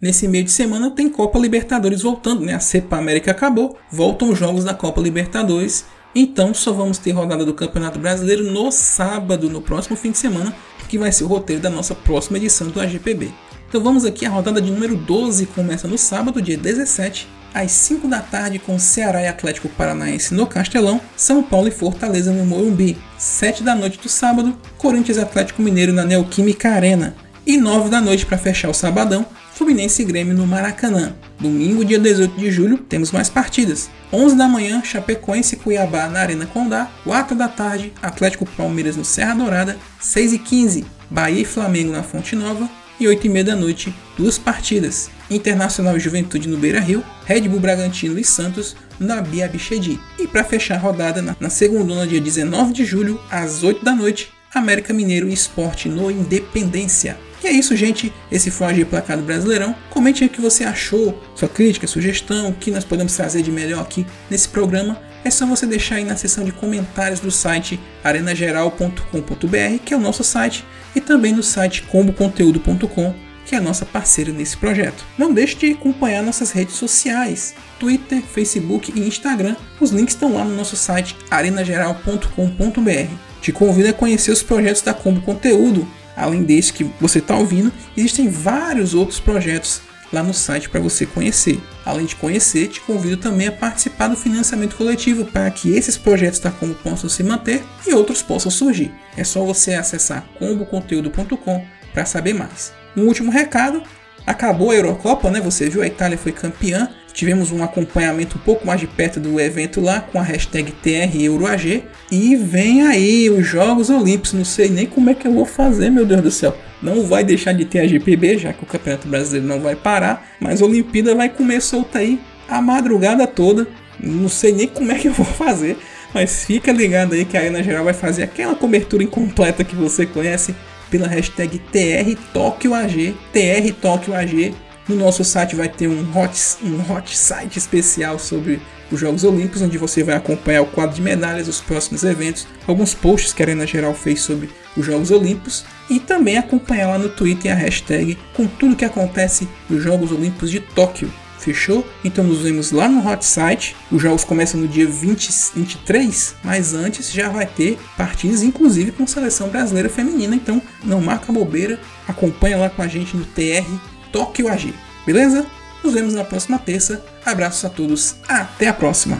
Nesse 0.00 0.28
meio 0.28 0.44
de 0.44 0.52
semana 0.52 0.92
tem 0.92 1.08
Copa 1.08 1.40
Libertadores 1.40 2.02
voltando, 2.02 2.44
né? 2.44 2.54
A 2.54 2.60
Cepa 2.60 2.96
América 2.96 3.32
acabou, 3.32 3.76
voltam 3.90 4.30
os 4.30 4.38
jogos 4.38 4.62
da 4.62 4.72
Copa 4.72 5.00
Libertadores. 5.00 5.86
Então 6.14 6.54
só 6.54 6.72
vamos 6.72 6.98
ter 6.98 7.10
rodada 7.10 7.44
do 7.44 7.52
Campeonato 7.52 7.98
Brasileiro 7.98 8.44
no 8.44 8.70
sábado, 8.70 9.50
no 9.50 9.60
próximo 9.60 9.96
fim 9.96 10.12
de 10.12 10.18
semana, 10.18 10.54
que 10.88 10.96
vai 10.96 11.10
ser 11.10 11.24
o 11.24 11.26
roteiro 11.26 11.60
da 11.60 11.68
nossa 11.68 11.96
próxima 11.96 12.38
edição 12.38 12.68
do 12.68 12.80
AGPB. 12.80 13.34
Então 13.68 13.82
vamos 13.82 14.04
aqui, 14.04 14.24
a 14.24 14.30
rodada 14.30 14.62
de 14.62 14.70
número 14.70 14.94
12 14.94 15.46
começa 15.46 15.88
no 15.88 15.98
sábado, 15.98 16.40
dia 16.40 16.56
17, 16.56 17.28
às 17.52 17.72
5 17.72 18.06
da 18.06 18.20
tarde 18.20 18.60
com 18.60 18.78
Ceará 18.78 19.20
e 19.20 19.26
Atlético 19.26 19.68
Paranaense 19.68 20.32
no 20.32 20.46
Castelão, 20.46 21.00
São 21.16 21.42
Paulo 21.42 21.66
e 21.66 21.72
Fortaleza 21.72 22.32
no 22.32 22.46
Morumbi. 22.46 22.96
7 23.18 23.64
da 23.64 23.74
noite 23.74 23.98
do 23.98 24.08
sábado, 24.08 24.56
Corinthians 24.78 25.18
e 25.18 25.22
Atlético 25.22 25.60
Mineiro 25.60 25.92
na 25.92 26.04
Neoquímica 26.04 26.70
Arena. 26.70 27.16
E 27.44 27.56
9 27.56 27.90
da 27.90 28.00
noite 28.00 28.24
para 28.24 28.38
fechar 28.38 28.68
o 28.68 28.74
sabadão, 28.74 29.26
Fluminense 29.58 30.02
e 30.02 30.04
Grêmio 30.04 30.36
no 30.36 30.46
Maracanã. 30.46 31.16
Domingo, 31.40 31.84
dia 31.84 31.98
18 31.98 32.38
de 32.38 32.48
julho, 32.48 32.78
temos 32.78 33.10
mais 33.10 33.28
partidas. 33.28 33.90
11 34.12 34.36
da 34.36 34.46
manhã, 34.46 34.80
Chapecoense 34.84 35.56
e 35.56 35.58
Cuiabá 35.58 36.08
na 36.08 36.20
Arena 36.20 36.46
Condá. 36.46 36.88
4 37.02 37.34
da 37.34 37.48
tarde, 37.48 37.92
Atlético 38.00 38.46
Palmeiras 38.46 38.94
no 38.94 39.04
Serra 39.04 39.34
Dourada. 39.34 39.76
6 39.98 40.34
e 40.34 40.38
15, 40.38 40.86
Bahia 41.10 41.42
e 41.42 41.44
Flamengo 41.44 41.90
na 41.90 42.04
Fonte 42.04 42.36
Nova. 42.36 42.70
E 43.00 43.08
8 43.08 43.26
e 43.26 43.28
meia 43.28 43.46
da 43.46 43.56
noite, 43.56 43.92
duas 44.16 44.38
partidas. 44.38 45.10
Internacional 45.28 45.96
e 45.96 46.00
Juventude 46.00 46.48
no 46.48 46.56
Beira 46.56 46.78
Rio, 46.78 47.02
Red 47.26 47.48
Bull 47.48 47.58
Bragantino 47.58 48.16
e 48.16 48.22
Santos 48.22 48.76
na 49.00 49.20
Bia 49.20 49.48
Bichedi. 49.48 49.98
E 50.20 50.28
para 50.28 50.44
fechar 50.44 50.76
a 50.76 50.78
rodada, 50.78 51.20
na, 51.20 51.34
na 51.40 51.50
segunda, 51.50 52.06
dia 52.06 52.20
19 52.20 52.72
de 52.72 52.84
julho, 52.84 53.20
às 53.28 53.64
8 53.64 53.84
da 53.84 53.92
noite, 53.92 54.30
América 54.54 54.94
Mineiro 54.94 55.28
e 55.28 55.32
Esporte 55.32 55.88
no 55.88 56.12
Independência. 56.12 57.18
E 57.42 57.46
é 57.46 57.52
isso, 57.52 57.76
gente. 57.76 58.12
Esse 58.30 58.50
foi 58.50 58.66
o 58.66 58.70
Agir 58.70 58.86
Placado 58.86 59.22
Brasileirão. 59.22 59.74
Comente 59.90 60.24
o 60.24 60.28
que 60.28 60.40
você 60.40 60.64
achou, 60.64 61.22
sua 61.34 61.48
crítica, 61.48 61.86
sugestão, 61.86 62.50
o 62.50 62.54
que 62.54 62.70
nós 62.70 62.84
podemos 62.84 63.14
trazer 63.14 63.42
de 63.42 63.50
melhor 63.50 63.82
aqui 63.82 64.06
nesse 64.30 64.48
programa. 64.48 65.00
É 65.24 65.30
só 65.30 65.46
você 65.46 65.66
deixar 65.66 65.96
aí 65.96 66.04
na 66.04 66.16
seção 66.16 66.44
de 66.44 66.52
comentários 66.52 67.20
do 67.20 67.30
site 67.30 67.78
arenageral.com.br, 68.04 69.78
que 69.84 69.92
é 69.92 69.96
o 69.96 70.00
nosso 70.00 70.24
site, 70.24 70.64
e 70.94 71.00
também 71.00 71.32
no 71.32 71.42
site 71.42 71.82
comboconteúdo.com, 71.82 73.14
que 73.44 73.54
é 73.54 73.58
a 73.58 73.60
nossa 73.60 73.84
parceira 73.84 74.32
nesse 74.32 74.56
projeto. 74.56 75.04
Não 75.16 75.32
deixe 75.32 75.56
de 75.56 75.72
acompanhar 75.72 76.22
nossas 76.22 76.50
redes 76.50 76.76
sociais, 76.76 77.54
Twitter, 77.78 78.22
Facebook 78.22 78.92
e 78.94 79.06
Instagram. 79.06 79.56
Os 79.80 79.90
links 79.90 80.14
estão 80.14 80.34
lá 80.34 80.44
no 80.44 80.54
nosso 80.54 80.76
site 80.76 81.16
arenageral.com.br. 81.30 83.14
Te 83.40 83.52
convido 83.52 83.88
a 83.88 83.92
conhecer 83.92 84.30
os 84.30 84.42
projetos 84.42 84.82
da 84.82 84.92
Combo 84.92 85.20
Conteúdo. 85.20 85.88
Além 86.18 86.42
desse 86.42 86.72
que 86.72 86.84
você 87.00 87.20
está 87.20 87.36
ouvindo, 87.36 87.72
existem 87.96 88.28
vários 88.28 88.92
outros 88.92 89.20
projetos 89.20 89.80
lá 90.12 90.22
no 90.22 90.34
site 90.34 90.68
para 90.68 90.80
você 90.80 91.06
conhecer. 91.06 91.60
Além 91.84 92.06
de 92.06 92.16
conhecer, 92.16 92.68
te 92.68 92.80
convido 92.80 93.16
também 93.18 93.46
a 93.46 93.52
participar 93.52 94.08
do 94.08 94.16
financiamento 94.16 94.76
coletivo 94.76 95.24
para 95.26 95.50
que 95.50 95.70
esses 95.70 95.96
projetos 95.96 96.40
da 96.40 96.50
Combo 96.50 96.74
possam 96.74 97.08
se 97.08 97.22
manter 97.22 97.62
e 97.86 97.94
outros 97.94 98.20
possam 98.20 98.50
surgir. 98.50 98.92
É 99.16 99.22
só 99.22 99.44
você 99.44 99.74
acessar 99.74 100.26
comboconteúdo.com 100.38 101.64
para 101.92 102.04
saber 102.04 102.34
mais. 102.34 102.72
Um 102.96 103.02
último 103.02 103.30
recado, 103.30 103.82
acabou 104.26 104.70
a 104.70 104.74
Eurocopa, 104.74 105.30
né? 105.30 105.40
Você 105.40 105.68
viu, 105.68 105.82
a 105.82 105.86
Itália 105.86 106.18
foi 106.18 106.32
campeã. 106.32 106.90
Tivemos 107.18 107.50
um 107.50 107.64
acompanhamento 107.64 108.38
um 108.38 108.40
pouco 108.40 108.64
mais 108.64 108.78
de 108.78 108.86
perto 108.86 109.18
do 109.18 109.40
evento 109.40 109.80
lá 109.80 110.00
com 110.00 110.20
a 110.20 110.22
hashtag 110.22 110.70
TREuroAG. 110.70 111.82
E 112.12 112.36
vem 112.36 112.86
aí 112.86 113.28
os 113.28 113.44
Jogos 113.44 113.90
Olímpicos. 113.90 114.34
Não 114.34 114.44
sei 114.44 114.68
nem 114.68 114.86
como 114.86 115.10
é 115.10 115.14
que 115.14 115.26
eu 115.26 115.32
vou 115.32 115.44
fazer, 115.44 115.90
meu 115.90 116.06
Deus 116.06 116.22
do 116.22 116.30
céu. 116.30 116.56
Não 116.80 117.02
vai 117.02 117.24
deixar 117.24 117.54
de 117.54 117.64
ter 117.64 117.80
a 117.80 117.88
GPB, 117.88 118.38
já 118.38 118.52
que 118.52 118.62
o 118.62 118.66
Campeonato 118.66 119.08
Brasileiro 119.08 119.48
não 119.48 119.58
vai 119.58 119.74
parar. 119.74 120.28
Mas 120.38 120.62
a 120.62 120.64
Olimpíada 120.64 121.12
vai 121.12 121.28
comer 121.28 121.60
solta 121.60 121.98
aí 121.98 122.20
a 122.48 122.62
madrugada 122.62 123.26
toda. 123.26 123.66
Não 123.98 124.28
sei 124.28 124.52
nem 124.52 124.68
como 124.68 124.92
é 124.92 124.94
que 124.94 125.08
eu 125.08 125.12
vou 125.12 125.26
fazer. 125.26 125.76
Mas 126.14 126.44
fica 126.44 126.70
ligado 126.70 127.14
aí 127.14 127.24
que 127.24 127.36
a 127.36 127.40
Arena 127.40 127.64
Geral 127.64 127.82
vai 127.82 127.94
fazer 127.94 128.22
aquela 128.22 128.54
cobertura 128.54 129.02
incompleta 129.02 129.64
que 129.64 129.74
você 129.74 130.06
conhece 130.06 130.54
pela 130.88 131.08
hashtag 131.08 131.58
TRTokyoAG. 131.72 133.16
TRTokyoAG 133.32 134.54
no 134.88 134.96
nosso 134.96 135.22
site 135.22 135.54
vai 135.54 135.68
ter 135.68 135.86
um 135.86 136.00
hot, 136.16 136.56
um 136.62 136.92
hot 136.92 137.16
site 137.16 137.58
especial 137.58 138.18
sobre 138.18 138.60
os 138.90 138.98
Jogos 138.98 139.22
Olímpicos, 139.22 139.60
onde 139.60 139.76
você 139.76 140.02
vai 140.02 140.16
acompanhar 140.16 140.62
o 140.62 140.66
quadro 140.66 140.96
de 140.96 141.02
medalhas, 141.02 141.46
os 141.46 141.60
próximos 141.60 142.04
eventos, 142.04 142.46
alguns 142.66 142.94
posts 142.94 143.32
que 143.32 143.42
a 143.42 143.44
Arena 143.44 143.66
Geral 143.66 143.94
fez 143.94 144.22
sobre 144.22 144.48
os 144.76 144.86
Jogos 144.86 145.10
Olímpicos 145.10 145.64
e 145.90 146.00
também 146.00 146.38
acompanhar 146.38 146.88
lá 146.88 146.98
no 146.98 147.08
Twitter 147.08 147.52
a 147.52 147.54
hashtag 147.54 148.16
com 148.34 148.46
tudo 148.46 148.76
que 148.76 148.84
acontece 148.84 149.46
nos 149.68 149.82
Jogos 149.82 150.10
Olímpicos 150.10 150.50
de 150.50 150.60
Tóquio. 150.60 151.12
Fechou? 151.38 151.86
Então 152.04 152.24
nos 152.24 152.42
vemos 152.42 152.72
lá 152.72 152.88
no 152.88 153.06
hot 153.06 153.24
site. 153.24 153.76
Os 153.92 154.02
jogos 154.02 154.24
começam 154.24 154.60
no 154.60 154.66
dia 154.66 154.86
20, 154.86 155.30
23, 155.54 156.34
mas 156.42 156.74
antes 156.74 157.12
já 157.12 157.28
vai 157.28 157.46
ter 157.46 157.78
partidas, 157.96 158.42
inclusive 158.42 158.90
com 158.90 159.06
seleção 159.06 159.48
brasileira 159.48 159.88
feminina. 159.88 160.34
Então 160.34 160.60
não 160.82 161.00
marca 161.00 161.32
bobeira, 161.32 161.78
acompanha 162.08 162.56
lá 162.56 162.68
com 162.68 162.82
a 162.82 162.88
gente 162.88 163.16
no 163.16 163.24
TR 163.24 163.64
Tóquio 164.12 164.48
AG. 164.48 164.74
Beleza? 165.06 165.46
Nos 165.82 165.94
vemos 165.94 166.14
na 166.14 166.24
próxima 166.24 166.58
terça. 166.58 167.04
Abraços 167.24 167.64
a 167.64 167.68
todos. 167.68 168.16
Até 168.28 168.68
a 168.68 168.72
próxima. 168.72 169.18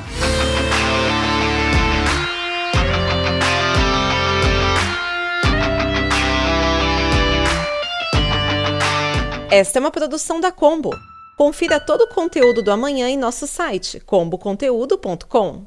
Esta 9.50 9.78
é 9.78 9.80
uma 9.80 9.90
produção 9.90 10.40
da 10.40 10.52
Combo. 10.52 10.90
Confira 11.36 11.80
todo 11.80 12.02
o 12.02 12.08
conteúdo 12.08 12.62
do 12.62 12.70
amanhã 12.70 13.08
em 13.08 13.16
nosso 13.16 13.46
site 13.46 13.98
comboconteúdo.com. 14.00 15.66